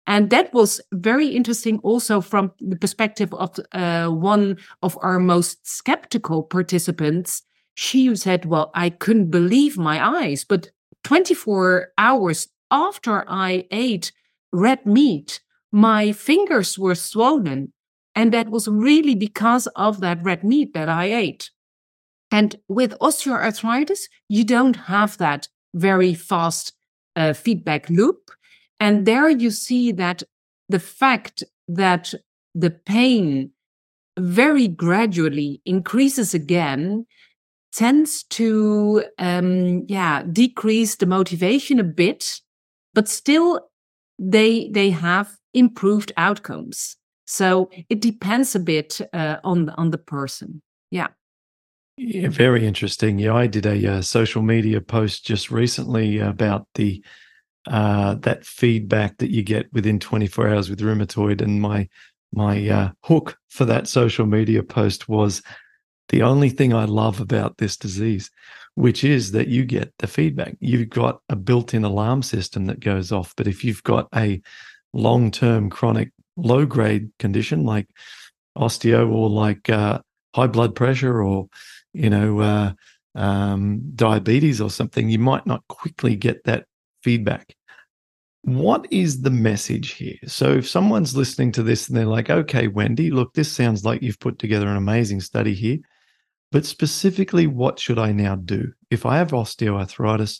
And 0.07 0.29
that 0.29 0.53
was 0.53 0.81
very 0.93 1.27
interesting 1.27 1.79
also 1.79 2.21
from 2.21 2.53
the 2.59 2.77
perspective 2.77 3.33
of 3.33 3.59
uh, 3.73 4.07
one 4.07 4.57
of 4.81 4.97
our 5.01 5.19
most 5.19 5.67
skeptical 5.67 6.43
participants. 6.43 7.43
She 7.75 8.15
said, 8.15 8.45
Well, 8.45 8.71
I 8.73 8.89
couldn't 8.89 9.31
believe 9.31 9.77
my 9.77 10.23
eyes, 10.23 10.45
but 10.45 10.71
24 11.03 11.89
hours 11.97 12.47
after 12.71 13.25
I 13.29 13.67
ate 13.69 14.11
red 14.51 14.85
meat, 14.85 15.41
my 15.71 16.11
fingers 16.11 16.77
were 16.77 16.95
swollen. 16.95 17.73
And 18.15 18.33
that 18.33 18.49
was 18.49 18.67
really 18.67 19.15
because 19.15 19.67
of 19.75 19.99
that 19.99 20.23
red 20.23 20.43
meat 20.43 20.73
that 20.73 20.89
I 20.89 21.05
ate. 21.05 21.51
And 22.31 22.55
with 22.67 22.97
osteoarthritis, 22.99 23.99
you 24.27 24.43
don't 24.43 24.75
have 24.75 25.17
that 25.17 25.47
very 25.73 26.13
fast 26.13 26.73
uh, 27.15 27.33
feedback 27.33 27.89
loop. 27.89 28.31
And 28.79 29.05
there 29.05 29.29
you 29.29 29.51
see 29.51 29.91
that 29.93 30.23
the 30.69 30.79
fact 30.79 31.43
that 31.67 32.13
the 32.53 32.71
pain 32.71 33.51
very 34.17 34.67
gradually 34.67 35.61
increases 35.65 36.33
again 36.33 37.05
tends 37.71 38.23
to 38.23 39.03
um, 39.19 39.85
yeah 39.87 40.23
decrease 40.23 40.95
the 40.95 41.05
motivation 41.05 41.79
a 41.79 41.83
bit 41.83 42.41
but 42.95 43.07
still 43.07 43.69
they 44.17 44.69
they 44.69 44.89
have 44.89 45.37
improved 45.57 46.11
outcomes. 46.17 46.97
So 47.25 47.69
it 47.89 47.99
depends 47.99 48.55
a 48.55 48.59
bit 48.59 49.01
uh, 49.11 49.37
on 49.43 49.69
on 49.71 49.91
the 49.91 49.97
person. 49.97 50.61
Yeah. 50.91 51.07
Yeah, 51.97 52.29
very 52.29 52.65
interesting. 52.65 53.17
Yeah, 53.17 53.33
I 53.33 53.47
did 53.47 53.65
a 53.65 53.97
uh, 53.97 54.01
social 54.01 54.43
media 54.43 54.79
post 54.81 55.25
just 55.25 55.49
recently 55.49 56.19
about 56.19 56.67
the 56.75 57.03
uh, 57.65 58.15
that 58.15 58.45
feedback 58.45 59.17
that 59.17 59.31
you 59.31 59.43
get 59.43 59.65
within 59.73 59.99
24 59.99 60.47
hours 60.47 60.69
with 60.69 60.79
rheumatoid, 60.79 61.41
and 61.41 61.59
my 61.59 61.89
my 62.31 62.69
uh, 62.69 62.89
hook 63.03 63.37
for 63.49 63.65
that 63.65 63.87
social 63.87 64.25
media 64.25 64.61
post 64.61 65.09
was 65.09 65.41
the 66.09 66.21
only 66.21 66.49
thing 66.49 66.73
I 66.73 66.85
love 66.85 67.19
about 67.19 67.57
this 67.57 67.75
disease, 67.75 68.29
which 68.75 69.03
is 69.03 69.31
that 69.31 69.47
you 69.47 69.65
get 69.65 69.91
the 69.97 70.07
feedback. 70.07 70.55
You've 70.59 70.89
got 70.89 71.19
a 71.29 71.35
built-in 71.35 71.83
alarm 71.83 72.21
system 72.21 72.67
that 72.67 72.79
goes 72.79 73.11
off, 73.11 73.33
but 73.35 73.47
if 73.47 73.63
you've 73.63 73.83
got 73.83 74.07
a 74.15 74.41
long 74.93 75.31
term 75.31 75.69
chronic 75.69 76.11
low 76.37 76.65
grade 76.65 77.09
condition 77.19 77.63
like 77.63 77.87
osteo 78.57 79.11
or 79.11 79.29
like 79.29 79.69
uh, 79.69 79.99
high 80.35 80.47
blood 80.47 80.75
pressure 80.75 81.21
or, 81.21 81.47
you 81.93 82.09
know, 82.09 82.39
uh, 82.39 82.71
um, 83.15 83.81
diabetes 83.95 84.61
or 84.61 84.69
something, 84.69 85.09
you 85.09 85.19
might 85.19 85.45
not 85.45 85.63
quickly 85.67 86.15
get 86.15 86.43
that 86.43 86.65
feedback. 87.03 87.55
What 88.43 88.87
is 88.91 89.21
the 89.21 89.31
message 89.31 89.91
here? 89.93 90.17
So, 90.25 90.53
if 90.53 90.69
someone's 90.69 91.17
listening 91.17 91.51
to 91.53 91.63
this 91.63 91.87
and 91.87 91.97
they're 91.97 92.05
like, 92.05 92.29
okay, 92.29 92.67
Wendy, 92.67 93.11
look, 93.11 93.33
this 93.33 93.51
sounds 93.51 93.83
like 93.83 94.01
you've 94.01 94.19
put 94.19 94.39
together 94.39 94.67
an 94.67 94.77
amazing 94.77 95.19
study 95.21 95.53
here, 95.53 95.79
but 96.51 96.65
specifically, 96.65 97.47
what 97.47 97.79
should 97.79 97.99
I 97.99 98.11
now 98.13 98.35
do? 98.35 98.71
If 98.89 99.05
I 99.05 99.17
have 99.17 99.31
osteoarthritis 99.31 100.39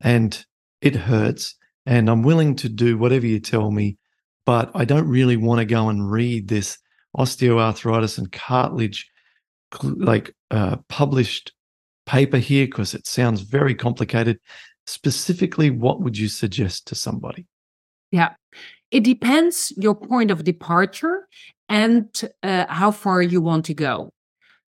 and 0.00 0.44
it 0.82 0.94
hurts 0.94 1.54
and 1.88 2.10
I'm 2.10 2.22
willing 2.22 2.54
to 2.56 2.68
do 2.68 2.98
whatever 2.98 3.24
you 3.24 3.40
tell 3.40 3.70
me, 3.70 3.96
but 4.44 4.70
I 4.74 4.84
don't 4.84 5.08
really 5.08 5.38
want 5.38 5.60
to 5.60 5.64
go 5.64 5.88
and 5.88 6.10
read 6.10 6.46
this 6.46 6.76
osteoarthritis 7.16 8.18
and 8.18 8.30
cartilage 8.30 9.10
like 9.82 10.34
uh, 10.50 10.76
published 10.90 11.52
paper 12.04 12.36
here 12.36 12.66
because 12.66 12.92
it 12.92 13.06
sounds 13.06 13.40
very 13.40 13.74
complicated. 13.74 14.38
Specifically, 14.86 15.70
what 15.70 16.02
would 16.02 16.18
you 16.18 16.28
suggest 16.28 16.86
to 16.88 16.94
somebody? 16.94 17.46
Yeah, 18.12 18.34
it 18.90 19.02
depends 19.02 19.72
your 19.78 19.94
point 19.94 20.30
of 20.30 20.44
departure 20.44 21.26
and 21.70 22.06
uh, 22.42 22.66
how 22.68 22.90
far 22.90 23.22
you 23.22 23.40
want 23.40 23.64
to 23.64 23.74
go. 23.74 24.12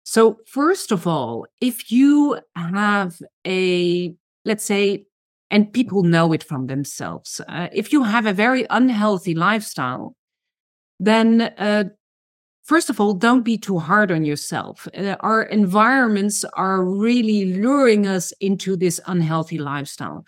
So, 0.05 0.39
first 0.47 0.93
of 0.93 1.09
all, 1.09 1.47
if 1.61 1.91
you 1.91 2.39
have 2.55 3.21
a, 3.45 4.15
let's 4.45 4.65
say, 4.65 5.08
and 5.51 5.73
people 5.73 6.03
know 6.03 6.33
it 6.33 6.45
from 6.45 6.67
themselves. 6.67 7.41
Uh, 7.49 7.69
if 7.73 7.93
you 7.93 8.05
have 8.05 8.27
a 8.27 8.33
very 8.33 8.67
unhealthy 8.71 9.35
lifestyle, 9.35 10.15
then 11.01 11.41
uh, 11.41 11.85
first 12.65 12.91
of 12.91 13.01
all, 13.01 13.15
don't 13.15 13.45
be 13.45 13.57
too 13.57 13.79
hard 13.79 14.13
on 14.13 14.25
yourself. 14.25 14.87
Uh, 14.97 15.17
our 15.21 15.43
environments 15.43 16.45
are 16.55 16.85
really 16.85 17.55
luring 17.55 18.07
us 18.07 18.33
into 18.41 18.77
this 18.77 19.01
unhealthy 19.07 19.59
lifestyle. 19.59 20.25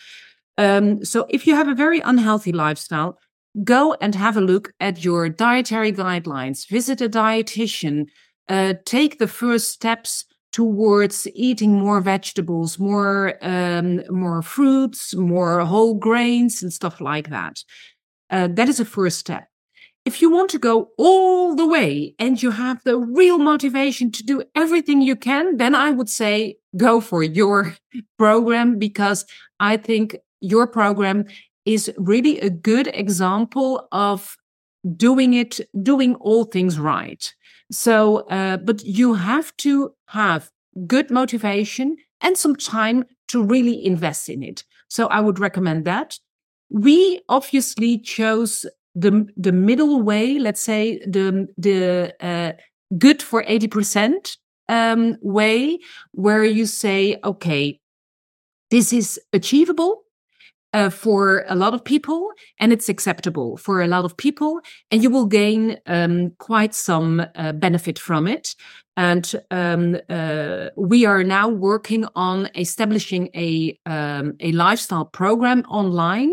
Um, 0.56 1.04
so 1.04 1.26
if 1.28 1.46
you 1.46 1.54
have 1.54 1.68
a 1.68 1.74
very 1.74 2.00
unhealthy 2.00 2.52
lifestyle, 2.52 3.18
go 3.64 3.94
and 4.00 4.14
have 4.14 4.36
a 4.36 4.40
look 4.40 4.72
at 4.80 5.04
your 5.04 5.28
dietary 5.28 5.92
guidelines, 5.92 6.68
visit 6.68 7.00
a 7.00 7.08
dietitian, 7.08 8.06
uh, 8.48 8.74
take 8.84 9.18
the 9.18 9.28
first 9.28 9.70
steps 9.70 10.24
towards 10.52 11.26
eating 11.34 11.72
more 11.72 12.00
vegetables, 12.00 12.78
more 12.78 13.34
um, 13.42 14.02
more 14.08 14.42
fruits, 14.42 15.14
more 15.14 15.60
whole 15.60 15.94
grains, 15.94 16.62
and 16.62 16.72
stuff 16.72 17.00
like 17.00 17.30
that. 17.30 17.62
Uh, 18.30 18.48
that 18.48 18.68
is 18.68 18.80
a 18.80 18.84
first 18.84 19.18
step. 19.18 19.48
If 20.04 20.22
you 20.22 20.30
want 20.30 20.50
to 20.50 20.58
go 20.58 20.90
all 20.96 21.54
the 21.54 21.66
way 21.66 22.14
and 22.18 22.42
you 22.42 22.52
have 22.52 22.82
the 22.84 22.98
real 22.98 23.38
motivation 23.38 24.10
to 24.12 24.22
do 24.22 24.42
everything 24.54 25.02
you 25.02 25.14
can, 25.14 25.58
then 25.58 25.74
I 25.74 25.90
would 25.90 26.08
say 26.08 26.56
go 26.76 27.00
for 27.00 27.22
your 27.22 27.76
program 28.18 28.78
because 28.78 29.26
I 29.58 29.76
think 29.76 30.16
your 30.40 30.66
program 30.66 31.26
is 31.66 31.92
really 31.98 32.40
a 32.40 32.48
good 32.50 32.88
example 32.94 33.88
of 33.92 34.36
doing 34.96 35.34
it, 35.34 35.60
doing 35.82 36.14
all 36.16 36.44
things 36.44 36.78
right. 36.78 37.34
So, 37.70 38.26
uh, 38.28 38.56
but 38.56 38.84
you 38.84 39.14
have 39.14 39.56
to 39.58 39.94
have 40.06 40.50
good 40.86 41.10
motivation 41.10 41.96
and 42.20 42.36
some 42.36 42.56
time 42.56 43.04
to 43.28 43.42
really 43.42 43.84
invest 43.84 44.28
in 44.28 44.42
it. 44.42 44.64
So 44.88 45.06
I 45.06 45.20
would 45.20 45.38
recommend 45.38 45.84
that. 45.84 46.18
We 46.68 47.20
obviously 47.28 47.98
chose 47.98 48.66
the 48.94 49.28
the 49.36 49.52
middle 49.52 50.02
way. 50.02 50.38
Let's 50.38 50.60
say 50.60 50.98
the 51.06 51.48
the 51.56 52.14
uh, 52.20 52.52
good 52.98 53.22
for 53.22 53.44
eighty 53.46 53.68
percent 53.68 54.36
um, 54.68 55.16
way, 55.22 55.78
where 56.12 56.44
you 56.44 56.66
say, 56.66 57.18
okay, 57.22 57.80
this 58.70 58.92
is 58.92 59.20
achievable 59.32 60.02
uh, 60.72 60.90
for 60.90 61.44
a 61.48 61.54
lot 61.54 61.74
of 61.74 61.84
people 61.84 62.30
and 62.58 62.72
it's 62.72 62.88
acceptable 62.88 63.56
for 63.56 63.82
a 63.82 63.88
lot 63.88 64.04
of 64.04 64.16
people 64.16 64.60
and 64.90 65.02
you 65.02 65.10
will 65.10 65.26
gain 65.26 65.78
um, 65.86 66.30
quite 66.38 66.74
some 66.74 67.24
uh, 67.34 67.52
benefit 67.52 67.98
from 67.98 68.26
it. 68.26 68.54
And 68.96 69.34
um, 69.50 69.96
uh, 70.08 70.68
we 70.76 71.06
are 71.06 71.24
now 71.24 71.48
working 71.48 72.06
on 72.14 72.50
establishing 72.54 73.30
a 73.34 73.78
um, 73.86 74.34
a 74.40 74.52
lifestyle 74.52 75.06
program 75.06 75.62
online 75.68 76.32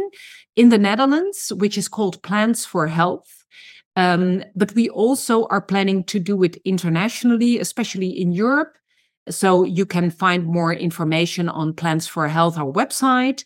in 0.56 0.69
the 0.69 0.78
Netherlands 0.78 1.52
which 1.56 1.78
is 1.78 1.88
called 1.88 2.21
Plants 2.23 2.65
for 2.65 2.88
Health. 2.88 3.45
Um, 3.95 4.43
but 4.56 4.76
we 4.76 4.89
also 4.89 5.47
are 5.47 5.62
planning 5.62 6.04
to 6.06 6.19
do 6.19 6.43
it 6.43 6.58
internationally 6.65 7.58
especially 7.60 8.10
in 8.10 8.32
Europe. 8.32 8.73
So 9.30 9.63
you 9.63 9.86
can 9.86 10.10
find 10.10 10.45
more 10.45 10.73
information 10.73 11.50
on 11.50 11.73
Plants 11.73 12.08
for 12.08 12.28
Health 12.28 12.58
our 12.58 12.71
website 12.71 13.43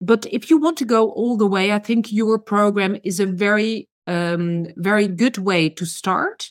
but 0.00 0.26
if 0.30 0.50
you 0.50 0.58
want 0.58 0.76
to 0.78 0.84
go 0.84 1.10
all 1.10 1.36
the 1.36 1.46
way, 1.46 1.72
I 1.72 1.78
think 1.78 2.12
your 2.12 2.38
program 2.38 2.96
is 3.02 3.20
a 3.20 3.26
very, 3.26 3.88
um, 4.06 4.66
very 4.76 5.08
good 5.08 5.38
way 5.38 5.68
to 5.70 5.86
start. 5.86 6.50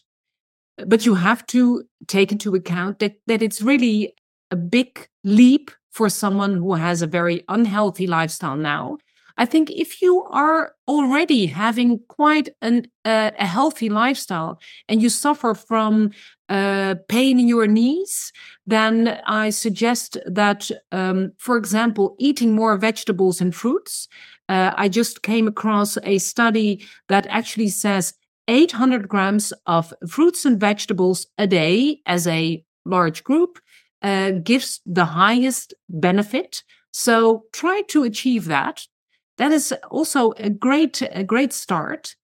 But 0.85 1.05
you 1.05 1.15
have 1.15 1.45
to 1.47 1.83
take 2.07 2.31
into 2.31 2.53
account 2.55 2.99
that, 2.99 3.15
that 3.27 3.41
it's 3.41 3.61
really 3.61 4.13
a 4.51 4.55
big 4.55 5.07
leap 5.23 5.71
for 5.91 6.09
someone 6.09 6.55
who 6.55 6.73
has 6.73 7.01
a 7.01 7.07
very 7.07 7.43
unhealthy 7.47 8.07
lifestyle 8.07 8.57
now. 8.57 8.97
I 9.37 9.45
think 9.45 9.69
if 9.69 10.01
you 10.01 10.23
are 10.23 10.73
already 10.87 11.47
having 11.47 11.99
quite 12.07 12.49
an, 12.61 12.87
uh, 13.03 13.31
a 13.37 13.45
healthy 13.45 13.89
lifestyle 13.89 14.59
and 14.87 15.01
you 15.01 15.09
suffer 15.09 15.53
from 15.53 16.11
uh, 16.47 16.95
pain 17.09 17.39
in 17.39 17.47
your 17.47 17.67
knees, 17.67 18.31
then 18.65 19.19
I 19.25 19.49
suggest 19.49 20.17
that, 20.25 20.69
um, 20.91 21.33
for 21.37 21.57
example, 21.57 22.15
eating 22.19 22.55
more 22.55 22.77
vegetables 22.77 23.41
and 23.41 23.53
fruits. 23.53 24.07
Uh, 24.47 24.71
I 24.75 24.89
just 24.89 25.21
came 25.21 25.47
across 25.47 25.97
a 26.03 26.17
study 26.19 26.85
that 27.09 27.27
actually 27.27 27.69
says 27.69 28.13
800 28.47 29.09
grams 29.09 29.51
of 29.65 29.93
fruits 30.07 30.45
and 30.45 30.59
vegetables 30.59 31.27
a 31.37 31.47
day 31.47 32.01
as 32.05 32.27
a 32.27 32.63
large 32.85 33.23
group 33.23 33.59
uh, 34.01 34.31
gives 34.31 34.81
the 34.85 35.05
highest 35.05 35.73
benefit. 35.89 36.63
So 36.91 37.45
try 37.51 37.81
to 37.89 38.03
achieve 38.03 38.45
that. 38.45 38.85
That 39.37 39.51
is 39.51 39.73
also 39.91 40.31
a 40.37 40.49
great, 40.49 41.01
a 41.11 41.23
great 41.23 41.53
start. 41.53 42.15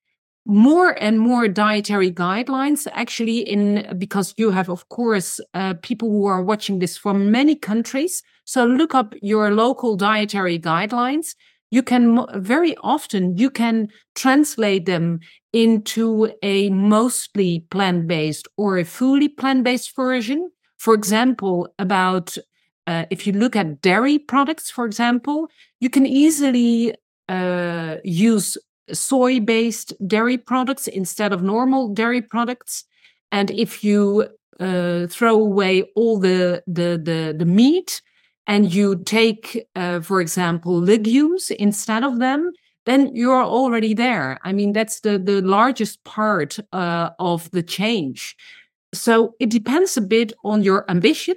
More 0.45 0.91
and 1.01 1.19
more 1.19 1.47
dietary 1.47 2.11
guidelines 2.11 2.87
actually 2.93 3.39
in 3.39 3.95
because 3.99 4.33
you 4.37 4.49
have 4.49 4.69
of 4.69 4.89
course 4.89 5.39
uh, 5.53 5.75
people 5.83 6.09
who 6.09 6.25
are 6.25 6.41
watching 6.41 6.79
this 6.79 6.97
from 6.97 7.29
many 7.29 7.55
countries. 7.55 8.23
So 8.45 8.65
look 8.65 8.95
up 8.95 9.13
your 9.21 9.51
local 9.53 9.95
dietary 9.95 10.57
guidelines. 10.59 11.35
You 11.69 11.83
can 11.83 12.25
very 12.41 12.75
often 12.77 13.37
you 13.37 13.51
can 13.51 13.89
translate 14.15 14.87
them 14.87 15.19
into 15.53 16.31
a 16.41 16.69
mostly 16.71 17.65
plant-based 17.69 18.47
or 18.57 18.79
a 18.79 18.83
fully 18.83 19.29
plant-based 19.29 19.95
version. 19.95 20.49
For 20.79 20.95
example 20.95 21.71
about 21.77 22.35
uh, 22.87 23.05
if 23.09 23.25
you 23.27 23.33
look 23.33 23.55
at 23.55 23.81
dairy 23.81 24.17
products 24.17 24.69
for 24.69 24.85
example 24.85 25.49
you 25.79 25.89
can 25.89 26.05
easily 26.05 26.93
uh, 27.29 27.97
use 28.03 28.57
soy 28.93 29.39
based 29.39 29.93
dairy 30.07 30.37
products 30.37 30.87
instead 30.87 31.33
of 31.33 31.41
normal 31.41 31.89
dairy 31.93 32.21
products. 32.21 32.85
And 33.31 33.51
if 33.51 33.83
you 33.83 34.27
uh, 34.59 35.07
throw 35.07 35.39
away 35.39 35.83
all 35.95 36.19
the, 36.19 36.63
the, 36.67 36.99
the, 37.01 37.35
the 37.37 37.45
meat 37.45 38.01
and 38.47 38.73
you 38.73 39.01
take, 39.03 39.65
uh, 39.75 40.01
for 40.01 40.19
example, 40.19 40.79
legumes 40.79 41.51
instead 41.51 42.03
of 42.03 42.19
them, 42.19 42.51
then 42.85 43.15
you're 43.15 43.43
already 43.43 43.93
there. 43.93 44.39
I 44.43 44.53
mean, 44.53 44.73
that's 44.73 45.01
the, 45.01 45.19
the 45.19 45.41
largest 45.41 46.03
part 46.03 46.57
uh, 46.73 47.11
of 47.19 47.49
the 47.51 47.63
change. 47.63 48.35
So 48.93 49.35
it 49.39 49.49
depends 49.49 49.95
a 49.95 50.01
bit 50.01 50.33
on 50.43 50.63
your 50.63 50.89
ambition. 50.89 51.35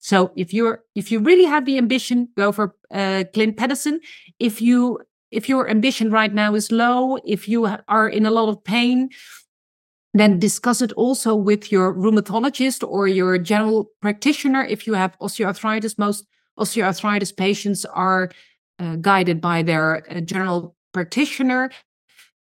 So 0.00 0.32
if 0.34 0.52
you're 0.52 0.82
if 0.94 1.12
you 1.12 1.20
really 1.20 1.44
have 1.44 1.66
the 1.66 1.78
ambition, 1.78 2.28
go 2.36 2.52
for 2.52 2.74
uh, 2.92 3.24
Clint 3.32 3.56
Paddison. 3.56 4.00
If 4.38 4.60
you 4.60 4.98
if 5.30 5.48
your 5.48 5.68
ambition 5.68 6.10
right 6.10 6.32
now 6.32 6.54
is 6.54 6.72
low, 6.72 7.18
if 7.24 7.48
you 7.48 7.68
are 7.86 8.08
in 8.08 8.26
a 8.26 8.30
lot 8.30 8.48
of 8.48 8.64
pain, 8.64 9.10
then 10.14 10.38
discuss 10.38 10.82
it 10.82 10.92
also 10.92 11.36
with 11.36 11.70
your 11.70 11.94
rheumatologist 11.94 12.86
or 12.86 13.06
your 13.06 13.38
general 13.38 13.90
practitioner. 14.00 14.64
If 14.64 14.86
you 14.86 14.94
have 14.94 15.16
osteoarthritis, 15.20 15.98
most 15.98 16.26
osteoarthritis 16.58 17.36
patients 17.36 17.84
are 17.84 18.30
uh, 18.78 18.96
guided 18.96 19.40
by 19.40 19.62
their 19.62 20.04
uh, 20.10 20.20
general 20.20 20.74
practitioner. 20.92 21.70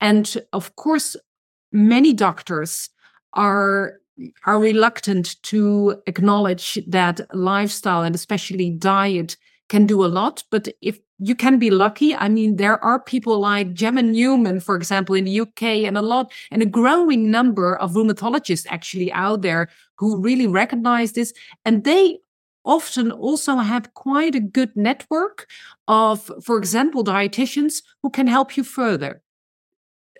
And 0.00 0.36
of 0.52 0.76
course, 0.76 1.16
many 1.72 2.12
doctors 2.12 2.88
are 3.34 3.94
are 4.46 4.58
reluctant 4.58 5.40
to 5.44 6.02
acknowledge 6.06 6.78
that 6.86 7.20
lifestyle 7.34 8.02
and 8.02 8.14
especially 8.14 8.70
diet 8.70 9.36
can 9.68 9.86
do 9.86 10.04
a 10.04 10.06
lot. 10.06 10.44
But 10.50 10.68
if 10.80 10.98
you 11.18 11.34
can 11.34 11.58
be 11.58 11.70
lucky. 11.70 12.14
I 12.14 12.28
mean, 12.28 12.56
there 12.56 12.82
are 12.82 13.00
people 13.00 13.40
like 13.40 13.74
Gemma 13.74 14.02
Newman, 14.02 14.60
for 14.60 14.76
example, 14.76 15.14
in 15.14 15.24
the 15.24 15.40
UK 15.40 15.62
and 15.84 15.98
a 15.98 16.02
lot 16.02 16.32
and 16.50 16.62
a 16.62 16.66
growing 16.66 17.30
number 17.30 17.76
of 17.76 17.92
rheumatologists 17.92 18.66
actually 18.68 19.12
out 19.12 19.42
there 19.42 19.68
who 19.96 20.20
really 20.20 20.46
recognize 20.46 21.12
this. 21.12 21.32
And 21.64 21.84
they 21.84 22.18
often 22.64 23.10
also 23.10 23.56
have 23.56 23.94
quite 23.94 24.34
a 24.34 24.40
good 24.40 24.76
network 24.76 25.48
of, 25.88 26.30
for 26.42 26.56
example, 26.56 27.02
dietitians 27.02 27.82
who 28.02 28.10
can 28.10 28.28
help 28.28 28.56
you 28.56 28.62
further. 28.62 29.22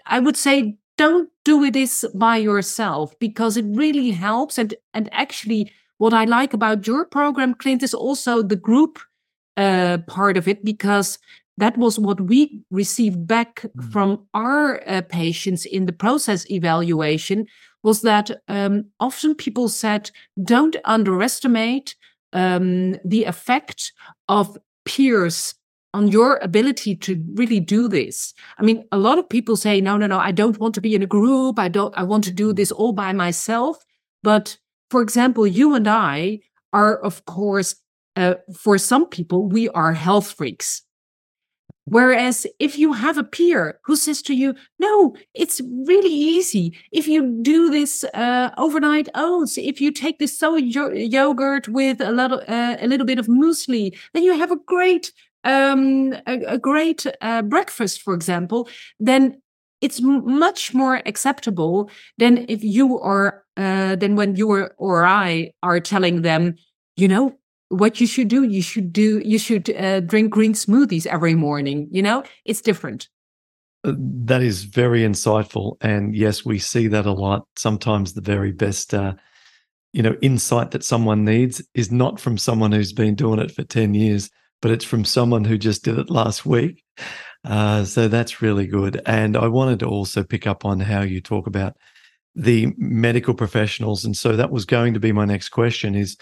I 0.04 0.18
would 0.18 0.36
say 0.36 0.78
don't 0.98 1.30
do 1.44 1.70
this 1.70 2.04
by 2.14 2.36
yourself 2.36 3.18
because 3.18 3.56
it 3.56 3.64
really 3.68 4.10
helps. 4.10 4.58
And, 4.58 4.74
and 4.92 5.08
actually, 5.12 5.72
what 5.96 6.12
I 6.12 6.26
like 6.26 6.52
about 6.52 6.86
your 6.86 7.06
program, 7.06 7.54
Clint, 7.54 7.82
is 7.82 7.94
also 7.94 8.42
the 8.42 8.56
group 8.56 8.98
uh, 9.56 9.98
part 10.06 10.36
of 10.36 10.46
it 10.46 10.64
because 10.64 11.18
that 11.56 11.76
was 11.76 11.98
what 11.98 12.20
we 12.20 12.62
received 12.70 13.26
back 13.26 13.62
mm. 13.62 13.92
from 13.92 14.26
our 14.34 14.82
uh, 14.86 15.02
patients 15.08 15.64
in 15.64 15.86
the 15.86 15.92
process 15.92 16.48
evaluation 16.50 17.46
was 17.82 18.02
that 18.02 18.30
um, 18.48 18.84
often 19.00 19.34
people 19.34 19.68
said 19.68 20.10
don't 20.44 20.76
underestimate 20.84 21.94
um, 22.32 22.96
the 23.04 23.24
effect 23.24 23.92
of 24.28 24.58
peers 24.84 25.54
on 25.94 26.08
your 26.08 26.36
ability 26.42 26.94
to 26.94 27.22
really 27.34 27.60
do 27.60 27.88
this 27.88 28.34
i 28.58 28.62
mean 28.62 28.84
a 28.92 28.98
lot 28.98 29.18
of 29.18 29.28
people 29.28 29.56
say 29.56 29.80
no 29.80 29.96
no 29.96 30.06
no 30.06 30.18
i 30.18 30.30
don't 30.30 30.58
want 30.58 30.74
to 30.74 30.80
be 30.80 30.94
in 30.94 31.02
a 31.02 31.06
group 31.06 31.58
i 31.58 31.68
don't 31.68 31.94
i 31.96 32.02
want 32.02 32.24
to 32.24 32.32
do 32.32 32.52
this 32.52 32.70
all 32.70 32.92
by 32.92 33.12
myself 33.12 33.84
but 34.22 34.58
for 34.90 35.00
example 35.00 35.46
you 35.46 35.74
and 35.74 35.88
i 35.88 36.38
are 36.72 36.98
of 36.98 37.24
course 37.24 37.76
uh, 38.18 38.34
for 38.52 38.78
some 38.78 39.06
people, 39.06 39.46
we 39.46 39.68
are 39.68 39.92
health 39.92 40.32
freaks. 40.32 40.82
Whereas 41.84 42.48
if 42.58 42.76
you 42.76 42.92
have 42.94 43.16
a 43.16 43.22
peer 43.22 43.78
who 43.84 43.94
says 43.94 44.20
to 44.22 44.34
you, 44.34 44.54
no, 44.80 45.14
it's 45.34 45.60
really 45.86 46.12
easy. 46.12 46.76
If 46.90 47.06
you 47.06 47.38
do 47.40 47.70
this 47.70 48.02
uh, 48.12 48.50
overnight 48.58 49.08
oats, 49.14 49.56
if 49.56 49.80
you 49.80 49.92
take 49.92 50.18
this 50.18 50.36
soy 50.36 50.56
yogurt 50.56 51.68
with 51.68 52.00
a 52.00 52.10
little, 52.10 52.42
uh, 52.48 52.76
a 52.80 52.88
little 52.88 53.06
bit 53.06 53.20
of 53.20 53.28
muesli, 53.28 53.96
then 54.12 54.24
you 54.24 54.36
have 54.36 54.50
a 54.50 54.58
great, 54.66 55.12
um, 55.44 56.14
a, 56.26 56.42
a 56.46 56.58
great 56.58 57.06
uh, 57.20 57.42
breakfast, 57.42 58.02
for 58.02 58.14
example, 58.14 58.68
then 58.98 59.40
it's 59.80 60.00
much 60.00 60.74
more 60.74 61.02
acceptable 61.06 61.90
than 62.18 62.44
if 62.48 62.64
you 62.64 62.98
are, 62.98 63.44
uh, 63.56 63.96
than 63.96 64.16
when 64.16 64.34
you 64.36 64.50
or, 64.50 64.74
or 64.78 65.06
I 65.06 65.52
are 65.62 65.80
telling 65.80 66.22
them, 66.22 66.56
you 66.96 67.06
know, 67.06 67.38
what 67.68 68.00
you 68.00 68.06
should 68.06 68.28
do. 68.28 68.42
You 68.44 68.62
should 68.62 68.92
do 68.92 69.20
you 69.24 69.38
should 69.38 69.70
uh, 69.70 70.00
drink 70.00 70.30
green 70.30 70.54
smoothies 70.54 71.06
every 71.06 71.34
morning 71.34 71.88
you 71.90 72.02
know? 72.02 72.22
It's 72.44 72.60
different. 72.60 73.08
Uh, 73.84 73.92
that 73.96 74.42
is 74.42 74.64
very 74.64 75.02
insightful 75.02 75.76
and 75.80 76.14
yes 76.14 76.44
we 76.44 76.58
see 76.58 76.88
that 76.88 77.06
a 77.06 77.12
lot. 77.12 77.46
Sometimes 77.56 78.14
the 78.14 78.20
very 78.20 78.52
best 78.52 78.94
uh, 78.94 79.14
you 79.92 80.02
know 80.02 80.16
insight 80.22 80.70
that 80.72 80.84
someone 80.84 81.24
needs 81.24 81.62
is 81.74 81.92
not 81.92 82.20
from 82.20 82.38
someone 82.38 82.72
who's 82.72 82.92
been 82.92 83.14
doing 83.14 83.38
it 83.38 83.52
for 83.52 83.64
10 83.64 83.94
years 83.94 84.30
but 84.60 84.70
it's 84.70 84.84
from 84.84 85.04
someone 85.04 85.44
who 85.44 85.58
just 85.58 85.84
did 85.84 85.98
it 85.98 86.10
last 86.10 86.44
week. 86.44 86.84
Uh, 87.44 87.84
so 87.84 88.08
that's 88.08 88.42
really 88.42 88.66
good. 88.66 89.00
And 89.06 89.36
i 89.36 89.46
wanted 89.46 89.78
to 89.80 89.86
also 89.86 90.22
pick 90.24 90.46
up 90.46 90.64
on 90.64 90.80
how 90.80 91.02
you 91.02 91.20
talk 91.20 91.46
about 91.46 91.76
the 92.34 92.72
medical 92.76 93.34
professionals. 93.34 94.04
And 94.04 94.16
so 94.16 94.36
that 94.36 94.50
was 94.50 94.64
going 94.64 94.94
to 94.94 95.00
be 95.00 95.12
my 95.12 95.24
next 95.24 95.50
question 95.50 95.94
is 95.94 96.16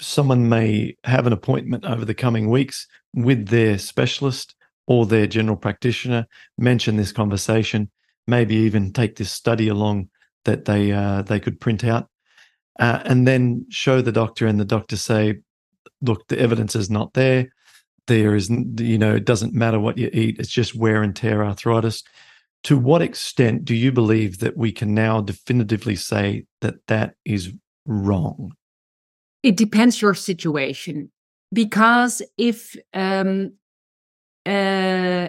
someone 0.00 0.48
may 0.48 0.96
have 1.04 1.26
an 1.26 1.32
appointment 1.32 1.84
over 1.84 2.04
the 2.04 2.14
coming 2.14 2.50
weeks 2.50 2.86
with 3.14 3.48
their 3.48 3.78
specialist 3.78 4.54
or 4.86 5.06
their 5.06 5.26
general 5.26 5.56
practitioner, 5.56 6.26
mention 6.58 6.96
this 6.96 7.12
conversation, 7.12 7.90
maybe 8.26 8.54
even 8.54 8.92
take 8.92 9.16
this 9.16 9.30
study 9.30 9.68
along 9.68 10.08
that 10.44 10.64
they 10.64 10.92
uh, 10.92 11.22
they 11.22 11.38
could 11.38 11.60
print 11.60 11.84
out, 11.84 12.08
uh, 12.80 13.00
and 13.04 13.28
then 13.28 13.64
show 13.70 14.00
the 14.00 14.10
doctor, 14.10 14.46
and 14.46 14.58
the 14.58 14.64
doctor 14.64 14.96
say, 14.96 15.40
"Look, 16.00 16.26
the 16.28 16.38
evidence 16.38 16.74
is 16.74 16.90
not 16.90 17.12
there. 17.12 17.48
There 18.06 18.34
is, 18.34 18.50
you 18.50 18.98
know, 18.98 19.14
it 19.14 19.24
doesn't 19.24 19.54
matter 19.54 19.78
what 19.78 19.98
you 19.98 20.10
eat; 20.12 20.38
it's 20.38 20.50
just 20.50 20.74
wear 20.74 21.02
and 21.02 21.14
tear 21.14 21.44
arthritis." 21.44 22.02
To 22.64 22.78
what 22.78 23.02
extent 23.02 23.64
do 23.64 23.74
you 23.74 23.90
believe 23.90 24.38
that 24.38 24.56
we 24.56 24.70
can 24.70 24.94
now 24.94 25.20
definitively 25.20 25.96
say 25.96 26.46
that 26.60 26.76
that 26.86 27.14
is 27.24 27.52
wrong? 27.86 28.52
It 29.42 29.56
depends 29.56 30.00
your 30.00 30.14
situation, 30.14 31.10
because 31.52 32.22
if 32.38 32.76
um, 32.94 33.54
uh, 34.46 35.28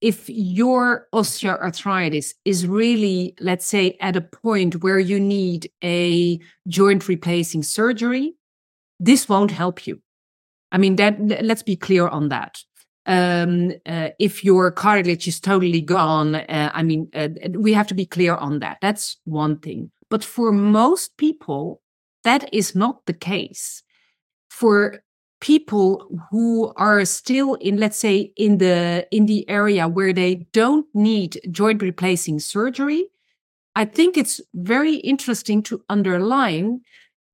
if 0.00 0.30
your 0.30 1.06
osteoarthritis 1.14 2.32
is 2.46 2.66
really, 2.66 3.34
let's 3.40 3.66
say, 3.66 3.98
at 4.00 4.16
a 4.16 4.22
point 4.22 4.82
where 4.82 4.98
you 4.98 5.20
need 5.20 5.70
a 5.84 6.40
joint 6.68 7.06
replacing 7.08 7.62
surgery, 7.62 8.34
this 8.98 9.28
won't 9.28 9.50
help 9.50 9.86
you. 9.86 10.00
I 10.72 10.78
mean, 10.78 10.96
that 10.96 11.18
let's 11.44 11.62
be 11.62 11.76
clear 11.76 12.08
on 12.08 12.28
that. 12.28 12.62
Um, 13.06 13.72
uh, 13.86 14.10
if 14.18 14.44
your 14.44 14.70
cartilage 14.70 15.26
is 15.26 15.40
totally 15.40 15.80
gone, 15.80 16.34
uh, 16.34 16.70
I 16.72 16.82
mean, 16.82 17.08
uh, 17.14 17.28
we 17.54 17.72
have 17.72 17.86
to 17.88 17.94
be 17.94 18.06
clear 18.06 18.34
on 18.34 18.60
that. 18.60 18.78
That's 18.80 19.16
one 19.24 19.58
thing. 19.58 19.90
But 20.10 20.22
for 20.22 20.52
most 20.52 21.16
people, 21.16 21.80
that 22.24 22.52
is 22.52 22.74
not 22.74 23.06
the 23.06 23.14
case. 23.14 23.82
For 24.50 25.02
people 25.40 26.06
who 26.30 26.72
are 26.76 27.04
still 27.04 27.54
in 27.54 27.78
let's 27.78 27.96
say 27.96 28.32
in 28.36 28.58
the 28.58 29.06
in 29.10 29.26
the 29.26 29.48
area 29.48 29.88
where 29.88 30.12
they 30.12 30.46
don't 30.52 30.86
need 30.94 31.40
joint 31.50 31.80
replacing 31.82 32.38
surgery 32.38 33.06
i 33.74 33.84
think 33.84 34.16
it's 34.16 34.40
very 34.54 34.96
interesting 34.96 35.62
to 35.62 35.82
underline 35.88 36.80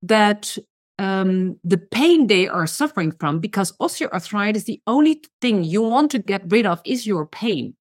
that 0.03 0.57
um, 0.99 1.59
the 1.63 1.79
pain 1.79 2.27
they 2.27 2.49
are 2.49 2.67
suffering 2.67 3.13
from 3.21 3.39
because 3.39 3.73
osteoarthritis 3.79 4.65
the 4.65 4.81
only 4.87 5.23
thing 5.41 5.63
you 5.65 5.83
want 5.83 6.11
to 6.11 6.19
get 6.19 6.43
rid 6.51 6.67
of 6.67 6.81
is 6.85 7.07
your 7.07 7.27
pain 7.27 7.75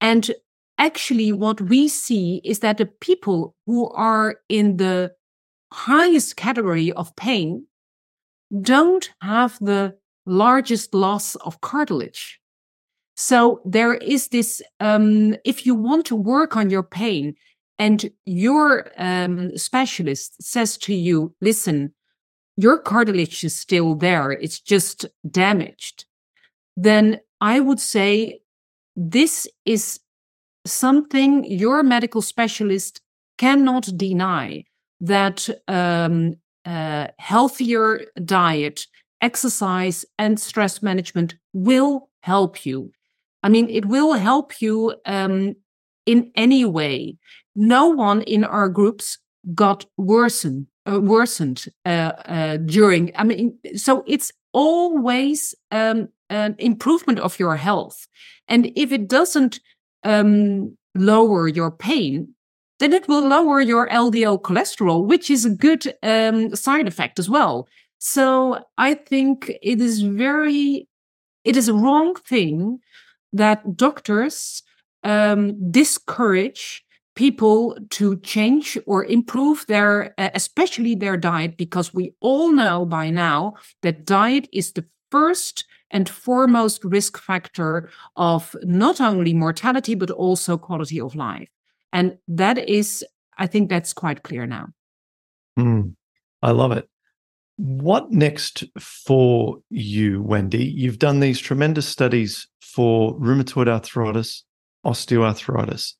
and 0.00 0.32
actually 0.78 1.32
what 1.32 1.60
we 1.60 1.88
see 1.88 2.40
is 2.44 2.60
that 2.60 2.78
the 2.78 2.86
people 2.86 3.54
who 3.66 3.88
are 3.90 4.36
in 4.48 4.76
the 4.78 5.12
highest 5.72 6.36
category 6.36 6.92
of 6.92 7.14
pain 7.16 7.66
don't 8.60 9.10
have 9.22 9.58
the 9.60 9.96
largest 10.26 10.94
loss 10.94 11.34
of 11.36 11.60
cartilage. 11.60 12.38
So 13.16 13.60
there 13.64 13.94
is 13.94 14.28
this, 14.28 14.62
um, 14.80 15.36
if 15.44 15.66
you 15.66 15.74
want 15.74 16.06
to 16.06 16.16
work 16.16 16.56
on 16.56 16.70
your 16.70 16.82
pain 16.82 17.34
and 17.78 18.10
your 18.26 18.90
um, 18.98 19.56
specialist 19.56 20.42
says 20.42 20.76
to 20.78 20.94
you, 20.94 21.34
listen, 21.40 21.94
your 22.56 22.78
cartilage 22.78 23.44
is 23.44 23.56
still 23.56 23.94
there, 23.94 24.30
it's 24.30 24.60
just 24.60 25.06
damaged, 25.28 26.06
then 26.76 27.20
I 27.40 27.60
would 27.60 27.80
say 27.80 28.40
this 28.94 29.48
is 29.64 30.00
something 30.66 31.44
your 31.44 31.82
medical 31.82 32.22
specialist 32.22 33.00
cannot 33.38 33.88
deny 33.96 34.64
that 35.00 35.48
um, 35.66 36.34
uh, 36.64 37.08
healthier 37.18 38.02
diet, 38.24 38.86
exercise, 39.20 40.04
and 40.18 40.38
stress 40.38 40.82
management 40.82 41.34
will 41.52 42.08
help 42.20 42.64
you. 42.64 42.92
I 43.42 43.48
mean, 43.48 43.68
it 43.68 43.86
will 43.86 44.12
help 44.12 44.60
you 44.62 44.94
um, 45.04 45.54
in 46.06 46.30
any 46.36 46.64
way. 46.64 47.16
No 47.56 47.88
one 47.88 48.22
in 48.22 48.44
our 48.44 48.68
groups 48.68 49.18
got 49.54 49.84
worsened, 49.96 50.68
uh, 50.90 51.00
worsened 51.00 51.66
uh, 51.86 52.12
uh, 52.26 52.56
during. 52.58 53.12
I 53.16 53.24
mean, 53.24 53.58
so 53.76 54.04
it's 54.06 54.32
always 54.52 55.54
um, 55.70 56.08
an 56.30 56.54
improvement 56.58 57.18
of 57.20 57.38
your 57.38 57.56
health, 57.56 58.06
and 58.48 58.72
if 58.76 58.92
it 58.92 59.08
doesn't 59.08 59.60
um, 60.04 60.76
lower 60.94 61.48
your 61.48 61.70
pain, 61.70 62.34
then 62.78 62.92
it 62.92 63.06
will 63.08 63.26
lower 63.26 63.60
your 63.60 63.88
LDL 63.88 64.40
cholesterol, 64.42 65.06
which 65.06 65.30
is 65.30 65.44
a 65.44 65.50
good 65.50 65.94
um, 66.02 66.54
side 66.54 66.88
effect 66.88 67.18
as 67.18 67.30
well. 67.30 67.68
So 67.98 68.64
I 68.76 68.94
think 68.94 69.52
it 69.62 69.80
is 69.80 70.02
very, 70.02 70.88
it 71.44 71.56
is 71.56 71.68
a 71.68 71.74
wrong 71.74 72.16
thing 72.16 72.80
that 73.32 73.76
doctors 73.76 74.64
um, 75.04 75.70
discourage 75.70 76.84
people 77.14 77.76
to 77.90 78.16
change 78.18 78.78
or 78.86 79.04
improve 79.04 79.66
their, 79.66 80.14
uh, 80.18 80.30
especially 80.34 80.94
their 80.94 81.16
diet, 81.16 81.56
because 81.56 81.92
we 81.92 82.14
all 82.20 82.52
know 82.52 82.84
by 82.86 83.10
now 83.10 83.54
that 83.82 84.04
diet 84.04 84.48
is 84.52 84.72
the 84.72 84.84
first 85.10 85.64
and 85.90 86.08
foremost 86.08 86.82
risk 86.84 87.18
factor 87.18 87.90
of 88.16 88.56
not 88.62 89.00
only 89.00 89.34
mortality, 89.34 89.94
but 89.94 90.10
also 90.10 90.56
quality 90.56 91.00
of 91.00 91.14
life. 91.14 91.48
And 91.92 92.16
that 92.28 92.56
is, 92.56 93.04
I 93.36 93.46
think 93.46 93.68
that's 93.68 93.92
quite 93.92 94.22
clear 94.22 94.46
now. 94.46 94.68
Mm, 95.58 95.94
I 96.40 96.52
love 96.52 96.72
it. 96.72 96.88
What 97.56 98.10
next 98.10 98.64
for 98.80 99.58
you, 99.68 100.22
Wendy? 100.22 100.64
You've 100.64 100.98
done 100.98 101.20
these 101.20 101.38
tremendous 101.38 101.86
studies 101.86 102.48
for 102.62 103.14
rheumatoid 103.20 103.68
arthritis, 103.68 104.44
osteoarthritis. 104.86 105.92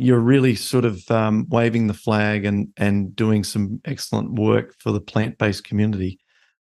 You're 0.00 0.20
really 0.20 0.54
sort 0.54 0.84
of 0.84 1.10
um, 1.10 1.46
waving 1.48 1.88
the 1.88 1.94
flag 1.94 2.44
and 2.44 2.68
and 2.76 3.14
doing 3.14 3.44
some 3.44 3.80
excellent 3.84 4.34
work 4.34 4.74
for 4.78 4.92
the 4.92 5.00
plant 5.00 5.38
based 5.38 5.64
community. 5.64 6.18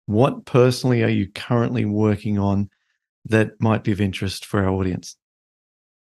What 0.06 0.46
personally 0.46 1.04
are 1.04 1.10
you 1.10 1.30
currently 1.30 1.84
working 1.84 2.40
on 2.40 2.70
that 3.26 3.60
might 3.60 3.84
be 3.84 3.92
of 3.92 4.00
interest 4.00 4.46
for 4.46 4.63
our 4.63 4.70
audience? 4.70 5.18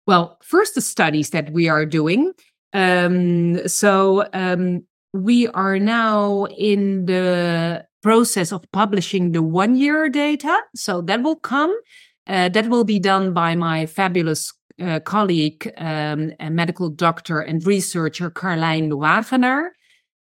Well, 0.06 0.38
first, 0.44 0.76
the 0.76 0.82
studies 0.82 1.30
that 1.30 1.52
we 1.52 1.70
are 1.70 1.86
doing 1.86 2.34
um, 2.76 3.66
so 3.70 4.28
um, 4.34 4.84
we 5.14 5.48
are 5.48 5.80
now 5.80 6.46
in 6.58 7.06
the 7.06 7.86
process 8.04 8.52
of 8.52 8.70
publishing 8.74 9.32
the 9.32 9.42
one 9.42 9.76
year 9.76 10.10
data. 10.10 10.60
So 10.76 11.02
that 11.04 11.24
will 11.24 11.38
come. 11.38 11.74
Uh, 12.28 12.50
that 12.50 12.68
will 12.70 12.84
be 12.84 13.00
done 13.00 13.34
by 13.34 13.56
my 13.56 13.86
fabulous 13.86 14.52
uh, 14.82 15.00
colleague, 15.02 15.72
um, 15.78 16.34
medical 16.52 16.90
doctor 16.90 17.40
and 17.40 17.66
researcher 17.66 18.30
Carlijn 18.30 18.92
Wagenaar. 18.92 19.70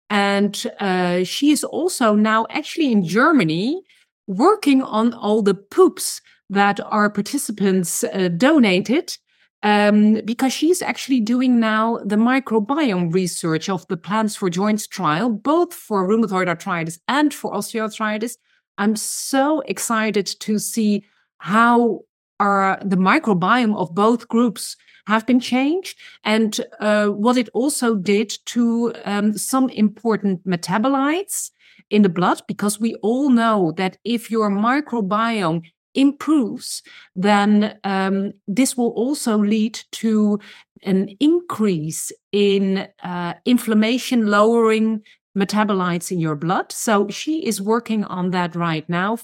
And 0.10 0.66
uh, 0.80 1.24
she 1.24 1.52
is 1.52 1.64
also 1.64 2.16
now 2.16 2.46
actually 2.50 2.92
in 2.92 3.04
Germany 3.04 3.82
working 4.28 4.82
on 4.82 5.14
all 5.14 5.42
the 5.42 5.54
poops 5.56 6.22
that 6.50 6.80
our 6.92 7.10
participants 7.10 8.04
uh, 8.04 8.30
donated 8.38 9.18
um, 9.64 10.22
because 10.26 10.54
she's 10.54 10.82
actually 10.84 11.20
doing 11.20 11.60
now 11.60 11.98
the 12.06 12.18
microbiome 12.18 13.12
research 13.12 13.68
of 13.68 13.88
the 13.88 13.98
Plants 13.98 14.36
for 14.36 14.50
Joints 14.50 14.86
trial, 14.86 15.30
both 15.30 15.74
for 15.74 16.08
rheumatoid 16.08 16.48
arthritis 16.48 17.00
and 17.08 17.34
for 17.34 17.52
osteoarthritis. 17.52 18.38
I'm 18.78 18.96
so 18.96 19.62
excited 19.62 20.28
to 20.42 20.60
see 20.60 21.06
how 21.40 22.02
our, 22.40 22.80
the 22.84 22.98
microbiome 22.98 23.76
of 23.76 23.96
both 23.96 24.28
groups 24.28 24.78
have 25.08 25.26
been 25.26 25.40
changed 25.40 25.98
and 26.24 26.60
uh, 26.80 27.08
what 27.08 27.38
it 27.38 27.50
also 27.54 27.96
did 27.96 28.34
to 28.46 28.94
um, 29.06 29.38
some 29.38 29.70
important 29.70 30.46
metabolites 30.46 31.52
in 31.90 32.02
the 32.02 32.10
blood, 32.10 32.42
because 32.48 32.80
we 32.80 32.96
all 33.04 33.30
know 33.30 33.72
that 33.78 33.98
if 34.04 34.32
your 34.32 34.50
microbiome 34.50 35.62
improves, 35.94 36.82
then 37.16 37.78
um, 37.84 38.34
this 38.48 38.76
will 38.76 38.92
also 38.92 39.38
lead 39.38 39.80
to 39.92 40.40
an 40.84 41.10
increase 41.20 42.12
in 42.32 42.88
uh, 43.04 43.34
inflammation 43.46 44.28
lowering 44.28 45.02
metabolites 45.38 46.12
in 46.12 46.20
your 46.20 46.36
blood. 46.36 46.72
So 46.72 47.08
she 47.10 47.46
is 47.46 47.62
working 47.62 48.04
on 48.06 48.32
that 48.32 48.56
right 48.56 48.88
now. 48.90 49.18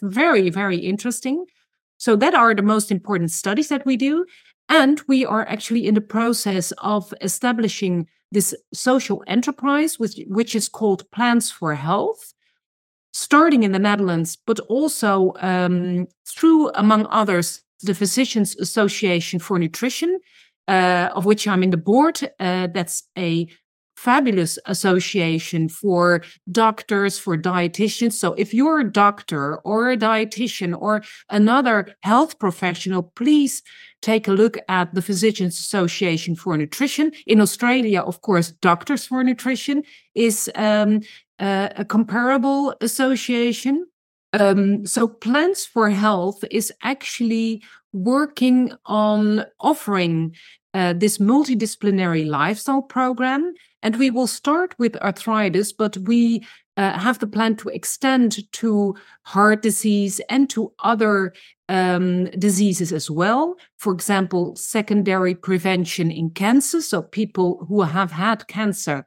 Very, 0.00 0.50
very 0.50 0.78
interesting. 0.78 1.46
So 1.98 2.16
that 2.16 2.34
are 2.34 2.54
the 2.54 2.62
most 2.62 2.90
important 2.90 3.30
studies 3.30 3.68
that 3.68 3.86
we 3.86 3.96
do. 3.96 4.26
And 4.68 5.00
we 5.06 5.24
are 5.24 5.46
actually 5.46 5.86
in 5.86 5.94
the 5.94 6.00
process 6.00 6.72
of 6.78 7.14
establishing 7.20 8.08
this 8.32 8.54
social 8.72 9.22
enterprise, 9.26 9.98
which, 9.98 10.20
which 10.26 10.54
is 10.54 10.68
called 10.68 11.08
Plants 11.12 11.50
for 11.50 11.74
Health 11.74 12.34
starting 13.16 13.62
in 13.62 13.72
the 13.72 13.78
Netherlands, 13.78 14.36
but 14.36 14.60
also 14.68 15.32
um, 15.40 16.06
through, 16.28 16.70
among 16.74 17.06
others, 17.06 17.62
the 17.82 17.94
Physicians 17.94 18.54
Association 18.56 19.38
for 19.38 19.58
Nutrition, 19.58 20.20
uh, 20.68 21.08
of 21.14 21.24
which 21.24 21.48
I'm 21.48 21.62
in 21.62 21.70
the 21.70 21.78
board. 21.78 22.20
Uh, 22.38 22.66
that's 22.66 23.04
a 23.16 23.48
fabulous 23.96 24.58
association 24.66 25.68
for 25.68 26.22
doctors, 26.50 27.18
for 27.18 27.36
dietitians. 27.36 28.12
So 28.12 28.34
if 28.34 28.54
you're 28.54 28.80
a 28.80 28.92
doctor 28.92 29.56
or 29.58 29.90
a 29.90 29.96
dietitian 29.96 30.78
or 30.78 31.02
another 31.30 31.94
health 32.02 32.38
professional, 32.38 33.02
please 33.02 33.62
take 34.02 34.28
a 34.28 34.32
look 34.32 34.58
at 34.68 34.94
the 34.94 35.02
Physicians 35.02 35.58
Association 35.58 36.36
for 36.36 36.56
Nutrition. 36.56 37.10
In 37.26 37.40
Australia, 37.40 38.02
of 38.02 38.20
course, 38.20 38.50
Doctors 38.50 39.06
for 39.06 39.24
Nutrition 39.24 39.82
is 40.14 40.50
um, 40.54 41.00
a 41.38 41.84
comparable 41.88 42.74
association. 42.80 43.86
Um, 44.32 44.84
so 44.86 45.08
Plants 45.08 45.64
for 45.64 45.88
Health 45.90 46.44
is 46.50 46.72
actually 46.82 47.62
working 47.92 48.72
on 48.84 49.46
offering 49.60 50.34
uh, 50.76 50.92
this 50.92 51.16
multidisciplinary 51.16 52.26
lifestyle 52.26 52.82
program. 52.82 53.54
And 53.82 53.96
we 53.96 54.10
will 54.10 54.26
start 54.26 54.74
with 54.78 54.96
arthritis, 54.96 55.72
but 55.72 55.96
we 55.96 56.44
uh, 56.76 56.98
have 56.98 57.18
the 57.18 57.26
plan 57.26 57.56
to 57.56 57.70
extend 57.70 58.52
to 58.52 58.94
heart 59.22 59.62
disease 59.62 60.20
and 60.28 60.50
to 60.50 60.72
other 60.84 61.32
um, 61.70 62.26
diseases 62.38 62.92
as 62.92 63.10
well. 63.10 63.56
For 63.78 63.94
example, 63.94 64.54
secondary 64.54 65.34
prevention 65.34 66.10
in 66.10 66.28
cancer. 66.30 66.82
So 66.82 67.00
people 67.00 67.64
who 67.68 67.80
have 67.80 68.12
had 68.12 68.46
cancer 68.46 69.06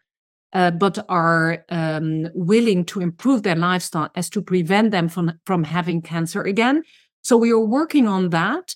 uh, 0.53 0.71
but 0.71 1.05
are 1.07 1.63
um, 1.69 2.29
willing 2.33 2.83
to 2.85 2.99
improve 2.99 3.43
their 3.43 3.55
lifestyle 3.55 4.09
as 4.15 4.27
to 4.31 4.41
prevent 4.41 4.89
them 4.89 5.07
from, 5.07 5.33
from 5.45 5.63
having 5.63 6.01
cancer 6.01 6.41
again. 6.41 6.81
So 7.21 7.37
we 7.37 7.51
are 7.51 7.59
working 7.59 8.07
on 8.07 8.29
that 8.29 8.73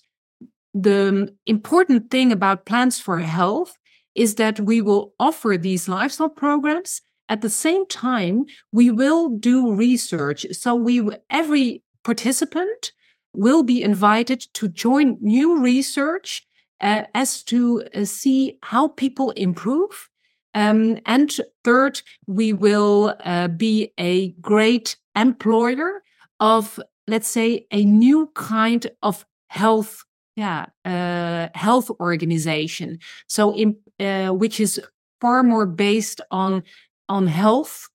the 0.73 1.33
important 1.45 2.09
thing 2.09 2.31
about 2.31 2.65
Plants 2.65 2.99
for 2.99 3.19
Health 3.19 3.77
is 4.15 4.35
that 4.35 4.59
we 4.59 4.81
will 4.81 5.13
offer 5.19 5.57
these 5.57 5.87
lifestyle 5.87 6.29
programs. 6.29 7.01
At 7.29 7.41
the 7.41 7.49
same 7.49 7.85
time, 7.87 8.45
we 8.71 8.91
will 8.91 9.29
do 9.29 9.73
research. 9.73 10.45
So 10.51 10.75
we, 10.75 11.07
every 11.29 11.83
participant 12.03 12.91
will 13.33 13.63
be 13.63 13.81
invited 13.81 14.41
to 14.53 14.67
join 14.67 15.17
new 15.21 15.59
research 15.59 16.45
uh, 16.81 17.03
as 17.15 17.43
to 17.43 17.83
uh, 17.95 18.05
see 18.05 18.59
how 18.61 18.89
people 18.89 19.31
improve. 19.31 20.09
Um, 20.53 20.99
and 21.05 21.35
third, 21.63 22.01
we 22.27 22.53
will 22.53 23.15
uh, 23.23 23.47
be 23.47 23.91
a 23.97 24.31
great 24.33 24.97
employer 25.15 26.03
of, 26.39 26.79
let's 27.07 27.27
say, 27.27 27.65
a 27.71 27.83
new 27.85 28.29
kind 28.35 28.85
of 29.01 29.25
health 29.47 30.03
yeah 30.35 30.65
uh, 30.85 31.49
health 31.55 31.89
organization. 31.99 32.99
So 33.27 33.55
in, 33.55 33.77
uh, 33.99 34.29
which 34.29 34.59
is 34.59 34.81
far 35.21 35.43
more 35.43 35.65
based 35.65 36.21
on 36.31 36.63
on 37.09 37.27
health 37.27 37.87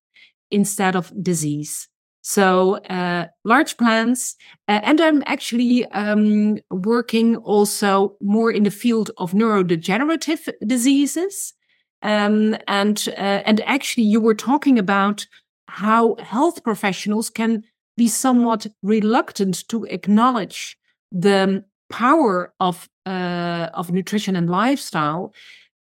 instead 0.51 0.97
of 0.97 1.13
disease. 1.23 1.89
So 2.23 2.77
uh, 2.91 3.27
large 3.45 3.77
plans 3.79 4.37
and 4.67 5.01
i'm 5.01 5.23
actually 5.25 5.87
um, 5.87 6.59
working 6.71 7.37
also 7.37 8.17
more 8.21 8.51
in 8.51 8.65
the 8.65 8.71
field 8.71 9.11
of 9.17 9.33
neurodegenerative 9.33 10.49
diseases. 10.67 11.55
Um, 12.03 12.57
and 12.69 13.09
uh, 13.17 13.43
and 13.49 13.61
actually 13.63 14.05
you 14.05 14.21
were 14.21 14.35
talking 14.35 14.79
about 14.79 15.27
how 15.69 16.17
health 16.17 16.63
professionals 16.63 17.31
can 17.31 17.65
be 17.97 18.09
somewhat 18.09 18.67
reluctant 18.83 19.69
to 19.69 19.85
acknowledge 19.85 20.79
the 21.11 21.65
power 21.89 22.53
of 22.61 22.89
uh, 23.07 23.69
of 23.75 23.91
nutrition 23.91 24.37
and 24.37 24.51
lifestyle. 24.51 25.33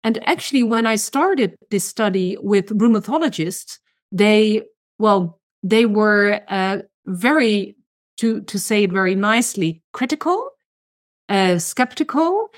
And 0.03 0.19
actually, 0.27 0.63
when 0.63 0.85
I 0.85 0.95
started 0.95 1.57
this 1.69 1.83
study 1.83 2.37
with 2.41 2.69
rheumatologists, 2.69 3.79
they 4.11 4.63
well 4.99 5.39
they 5.63 5.85
were 5.85 6.41
uh, 6.47 6.79
very 7.05 7.75
to 8.17 8.41
to 8.41 8.59
say 8.59 8.83
it 8.83 8.91
very 8.91 9.15
nicely 9.15 9.81
critical, 9.93 10.51
uh, 11.29 11.59
skeptical. 11.59 12.49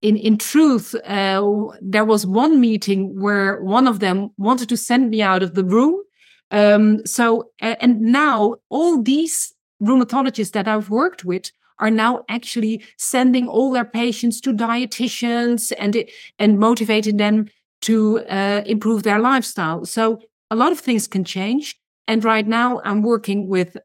In 0.00 0.16
in 0.16 0.36
truth, 0.36 0.94
uh, 0.94 1.42
there 1.80 2.04
was 2.04 2.26
one 2.26 2.60
meeting 2.60 3.20
where 3.20 3.62
one 3.62 3.86
of 3.86 4.00
them 4.00 4.30
wanted 4.36 4.68
to 4.68 4.76
send 4.76 5.10
me 5.10 5.22
out 5.22 5.42
of 5.42 5.54
the 5.54 5.64
room. 5.64 6.02
Um, 6.50 7.06
so 7.06 7.50
and 7.60 8.00
now 8.00 8.56
all 8.68 9.02
these 9.02 9.54
rheumatologists 9.82 10.52
that 10.52 10.68
I've 10.68 10.90
worked 10.90 11.24
with 11.24 11.50
are 11.78 11.90
now 11.90 12.24
actually 12.28 12.84
sending 12.98 13.48
all 13.48 13.72
their 13.72 13.84
patients 13.84 14.40
to 14.42 14.52
dietitians 14.52 15.72
and 15.78 16.04
and 16.38 16.58
motivating 16.58 17.16
them 17.16 17.46
to 17.82 18.20
uh, 18.26 18.62
improve 18.66 19.02
their 19.02 19.18
lifestyle. 19.18 19.84
So 19.84 20.20
a 20.50 20.56
lot 20.56 20.72
of 20.72 20.78
things 20.80 21.08
can 21.08 21.24
change. 21.24 21.76
And 22.06 22.24
right 22.24 22.46
now, 22.46 22.80
I'm 22.84 23.02
working 23.02 23.48
with 23.48 23.76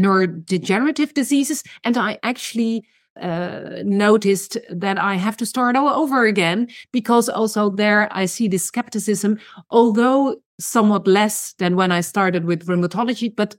neurodegenerative 0.00 1.14
diseases, 1.14 1.62
and 1.82 1.96
I 1.96 2.18
actually 2.22 2.84
uh, 3.20 3.82
noticed 3.84 4.58
that 4.70 4.98
I 4.98 5.14
have 5.14 5.36
to 5.36 5.46
start 5.46 5.76
all 5.76 5.88
over 5.88 6.26
again 6.26 6.68
because 6.92 7.28
also 7.28 7.70
there 7.70 8.08
I 8.10 8.26
see 8.26 8.48
this 8.48 8.64
skepticism, 8.64 9.38
although 9.70 10.36
somewhat 10.58 11.06
less 11.06 11.54
than 11.58 11.76
when 11.76 11.92
I 11.92 12.00
started 12.00 12.44
with 12.44 12.66
rheumatology. 12.66 13.34
But 13.34 13.56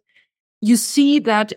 you 0.62 0.76
see 0.76 1.20
that 1.20 1.54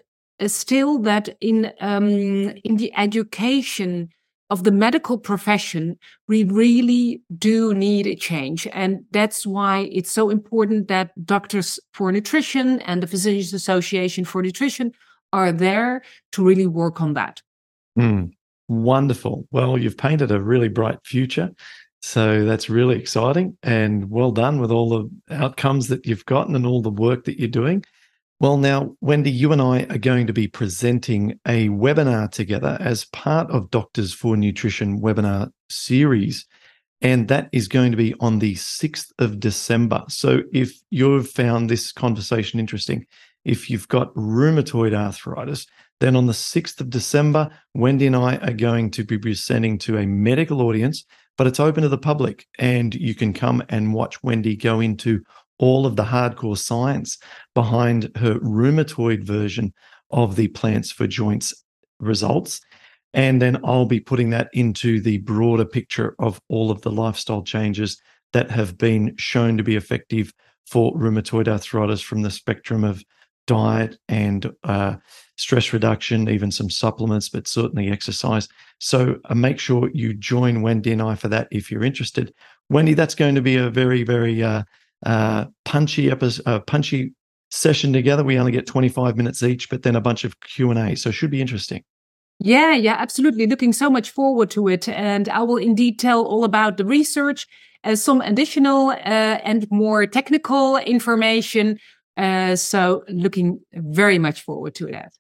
still 0.47 0.99
that 1.01 1.37
in 1.41 1.73
um, 1.81 2.09
in 2.09 2.77
the 2.77 2.93
education 2.97 4.11
of 4.51 4.65
the 4.65 4.71
medical 4.71 5.19
profession, 5.19 5.99
we 6.27 6.45
really 6.45 7.23
do 7.37 7.75
need 7.75 8.07
a 8.07 8.15
change. 8.15 8.67
And 8.73 9.05
that's 9.11 9.47
why 9.47 9.91
it's 9.93 10.11
so 10.11 10.31
important 10.31 10.89
that 10.89 11.11
Doctors 11.27 11.79
for 11.93 12.11
Nutrition 12.11 12.81
and 12.83 13.03
the 13.03 13.07
Physicians 13.07 13.53
Association 13.53 14.25
for 14.25 14.43
Nutrition 14.43 14.93
are 15.33 15.53
there 15.53 16.03
to 16.33 16.43
really 16.43 16.67
work 16.67 17.03
on 17.03 17.13
that. 17.15 17.43
Mm, 17.99 18.33
wonderful. 18.69 19.47
Well, 19.51 19.77
you've 19.77 19.99
painted 19.99 20.31
a 20.31 20.41
really 20.41 20.69
bright 20.69 20.99
future. 21.05 21.51
So 22.01 22.45
that's 22.45 22.71
really 22.71 22.97
exciting 22.97 23.59
and 23.63 24.09
well 24.09 24.31
done 24.31 24.61
with 24.61 24.71
all 24.71 24.89
the 24.89 25.35
outcomes 25.35 25.89
that 25.89 26.07
you've 26.07 26.25
gotten 26.27 26.55
and 26.55 26.65
all 26.65 26.81
the 26.81 26.91
work 26.91 27.25
that 27.25 27.39
you're 27.39 27.49
doing. 27.49 27.85
Well, 28.41 28.57
now, 28.57 28.95
Wendy, 29.01 29.33
you 29.33 29.51
and 29.51 29.61
I 29.61 29.83
are 29.91 29.99
going 29.99 30.29
to 30.29 30.33
be 30.33 30.47
presenting 30.47 31.41
a 31.45 31.71
webinar 31.71 32.31
together 32.31 32.77
as 32.79 33.05
part 33.07 33.51
of 33.51 33.69
Doctors 33.69 34.15
for 34.15 34.37
Nutrition 34.37 35.01
webinar 35.01 35.51
series. 35.69 36.47
And 37.01 37.27
that 37.27 37.49
is 37.51 37.67
going 37.67 37.91
to 37.91 37.97
be 37.97 38.15
on 38.21 38.39
the 38.39 38.55
6th 38.55 39.11
of 39.19 39.41
December. 39.41 40.05
So 40.09 40.43
if 40.53 40.73
you've 40.89 41.29
found 41.29 41.69
this 41.69 41.91
conversation 41.91 42.61
interesting, 42.61 43.07
if 43.45 43.69
you've 43.69 43.89
got 43.89 44.15
rheumatoid 44.15 44.95
arthritis, 44.95 45.67
then 45.99 46.15
on 46.15 46.27
the 46.27 46.33
6th 46.33 46.81
of 46.81 46.91
December, 46.91 47.51
Wendy 47.75 48.07
and 48.07 48.15
I 48.15 48.37
are 48.37 48.53
going 48.53 48.93
to 48.93 49.03
be 49.03 49.19
presenting 49.19 49.79
to 49.79 49.99
a 49.99 50.07
medical 50.07 50.63
audience, 50.63 51.05
but 51.37 51.49
it's 51.49 51.59
open 51.59 51.83
to 51.83 51.89
the 51.89 51.99
public. 51.99 52.47
And 52.57 52.95
you 52.95 53.17
can 53.17 53.33
come 53.33 53.65
and 53.69 53.95
watch 53.95 54.23
Wendy 54.23 54.55
go 54.55 54.79
into 54.79 55.25
all 55.59 55.87
of 55.87 55.97
the 55.97 56.05
hardcore 56.05 56.59
science 56.59 57.19
behind 57.55 58.11
her 58.17 58.39
rheumatoid 58.41 59.25
version 59.25 59.73
of 60.11 60.37
the 60.37 60.49
plants 60.49 60.91
for 60.91 61.07
joints 61.07 61.55
results. 62.01 62.61
And 63.15 63.41
then 63.41 63.59
I'll 63.65 63.87
be 63.87 64.01
putting 64.01 64.31
that 64.31 64.49
into 64.53 65.01
the 65.01 65.19
broader 65.19 65.65
picture 65.65 66.15
of 66.19 66.41
all 66.49 66.71
of 66.71 66.83
the 66.83 66.91
lifestyle 66.91 67.43
changes 67.43 68.01
that 68.33 68.51
have 68.51 68.77
been 68.77 69.15
shown 69.17 69.57
to 69.57 69.63
be 69.63 69.77
effective 69.77 70.33
for 70.67 70.95
rheumatoid 70.95 71.49
arthritis 71.49 72.03
from 72.03 72.23
the 72.23 72.31
spectrum 72.31 72.85
of 72.85 73.03
diet 73.47 73.97
and 74.09 74.53
uh, 74.65 74.97
stress 75.37 75.73
reduction, 75.73 76.29
even 76.29 76.53
some 76.53 76.69
supplements, 76.69 77.31
but 77.31 77.49
certainly 77.49 77.91
exercise. 77.91 78.47
So 78.79 79.17
uh, 79.25 79.35
make 79.35 79.59
sure 79.59 79.91
you 79.95 80.13
join 80.13 80.61
Wendy 80.61 80.93
and 80.93 81.01
I 81.01 81.15
for 81.15 81.29
that 81.29 81.49
if 81.51 81.71
you're 81.71 81.83
interested. 81.85 82.35
Wendy, 82.69 82.93
that's 82.93 83.15
going 83.15 83.35
to 83.35 83.41
be 83.41 83.57
a 83.57 83.71
very, 83.71 84.03
very 84.03 84.43
uh, 84.43 84.65
uh, 85.05 85.47
punchy 85.65 86.11
episode, 86.11 86.47
uh, 86.47 86.61
punchy 86.61 87.13
session 87.51 87.93
together. 87.93 88.25
We 88.25 88.39
only 88.39 88.53
get 88.53 88.67
25 88.67 89.17
minutes 89.17 89.43
each, 89.43 89.71
but 89.71 89.83
then 89.83 89.97
a 89.97 90.01
bunch 90.01 90.25
of 90.25 90.39
Q 90.41 90.71
and 90.71 90.79
A. 90.79 90.97
So 90.97 91.11
it 91.11 91.13
should 91.13 91.31
be 91.31 91.41
interesting. 91.41 91.85
Yeah, 92.41 92.75
yeah, 92.75 92.95
absolutely. 92.99 93.47
Looking 93.47 93.73
so 93.73 93.91
much 93.91 94.11
forward 94.11 94.51
to 94.53 94.69
it. 94.69 94.89
And 94.89 95.29
I 95.29 95.43
will 95.43 95.57
indeed 95.57 95.99
tell 95.99 96.25
all 96.25 96.45
about 96.45 96.77
the 96.77 96.85
research, 96.85 97.47
uh, 97.85 97.97
some 97.97 98.21
additional 98.21 98.91
uh, 98.91 99.41
and 99.45 99.67
more 99.71 100.07
technical 100.07 100.77
information. 100.77 101.79
Uh, 102.17 102.55
so 102.55 103.05
looking 103.09 103.61
very 103.73 104.19
much 104.19 104.43
forward 104.43 104.75
to 104.77 104.87
that. 104.87 105.13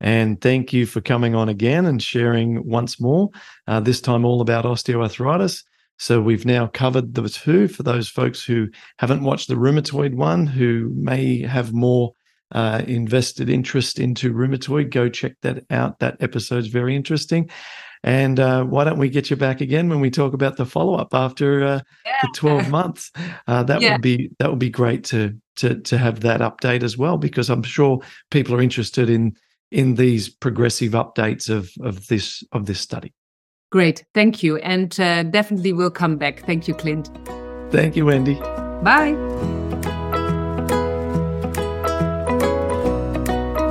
And 0.00 0.40
thank 0.40 0.72
you 0.72 0.86
for 0.86 1.00
coming 1.00 1.34
on 1.34 1.48
again 1.48 1.86
and 1.86 2.02
sharing 2.02 2.68
once 2.68 3.00
more, 3.00 3.30
uh, 3.66 3.80
this 3.80 4.00
time 4.00 4.24
all 4.24 4.40
about 4.40 4.64
osteoarthritis. 4.64 5.62
So 5.98 6.20
we've 6.20 6.44
now 6.44 6.66
covered 6.66 7.14
the 7.14 7.28
two 7.28 7.68
for 7.68 7.82
those 7.82 8.08
folks 8.08 8.44
who 8.44 8.68
haven't 8.98 9.22
watched 9.22 9.48
the 9.48 9.54
rheumatoid 9.54 10.14
one, 10.14 10.46
who 10.46 10.90
may 10.94 11.42
have 11.42 11.72
more 11.72 12.12
uh, 12.52 12.82
invested 12.86 13.48
interest 13.48 13.98
into 13.98 14.32
rheumatoid. 14.32 14.90
Go 14.90 15.08
check 15.08 15.34
that 15.42 15.64
out. 15.70 15.98
That 16.00 16.16
episode's 16.20 16.66
very 16.68 16.94
interesting. 16.96 17.50
And 18.02 18.38
uh, 18.38 18.64
why 18.64 18.84
don't 18.84 18.98
we 18.98 19.08
get 19.08 19.30
you 19.30 19.36
back 19.36 19.62
again 19.62 19.88
when 19.88 20.00
we 20.00 20.10
talk 20.10 20.34
about 20.34 20.56
the 20.56 20.66
follow 20.66 20.94
up 20.94 21.14
after 21.14 21.64
uh, 21.64 21.80
yeah. 22.04 22.12
the 22.22 22.28
twelve 22.34 22.68
months? 22.68 23.10
Uh, 23.46 23.62
that 23.62 23.80
yeah. 23.80 23.92
would 23.92 24.02
be 24.02 24.30
that 24.38 24.50
would 24.50 24.58
be 24.58 24.68
great 24.68 25.04
to 25.04 25.34
to 25.56 25.80
to 25.80 25.96
have 25.96 26.20
that 26.20 26.40
update 26.40 26.82
as 26.82 26.98
well, 26.98 27.16
because 27.16 27.48
I'm 27.48 27.62
sure 27.62 28.00
people 28.30 28.54
are 28.54 28.60
interested 28.60 29.08
in 29.08 29.34
in 29.70 29.94
these 29.94 30.28
progressive 30.28 30.92
updates 30.92 31.48
of 31.48 31.70
of 31.80 32.08
this 32.08 32.44
of 32.52 32.66
this 32.66 32.80
study. 32.80 33.14
Great, 33.74 34.06
thank 34.14 34.42
you, 34.44 34.56
and 34.58 35.00
uh, 35.00 35.24
definitely 35.24 35.72
we'll 35.72 35.90
come 35.90 36.16
back. 36.16 36.46
Thank 36.46 36.68
you, 36.68 36.74
Clint. 36.74 37.10
Thank 37.72 37.96
you, 37.96 38.06
Wendy. 38.06 38.34
Bye. 38.84 39.16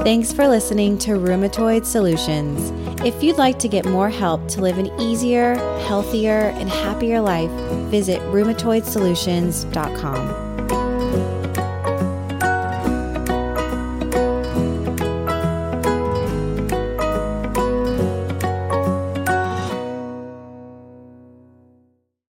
Thanks 0.03 0.33
for 0.33 0.49
listening 0.49 0.97
to 0.97 1.11
Rheumatoid 1.11 1.85
Solutions. 1.85 2.73
If 3.05 3.23
you'd 3.23 3.37
like 3.37 3.59
to 3.59 3.69
get 3.69 3.85
more 3.85 4.09
help 4.09 4.45
to 4.49 4.59
live 4.59 4.77
an 4.77 4.87
easier, 4.99 5.55
healthier, 5.87 6.49
and 6.49 6.67
happier 6.67 7.21
life, 7.21 7.49
visit 7.89 8.19
rheumatoidsolutions.com. 8.23 10.52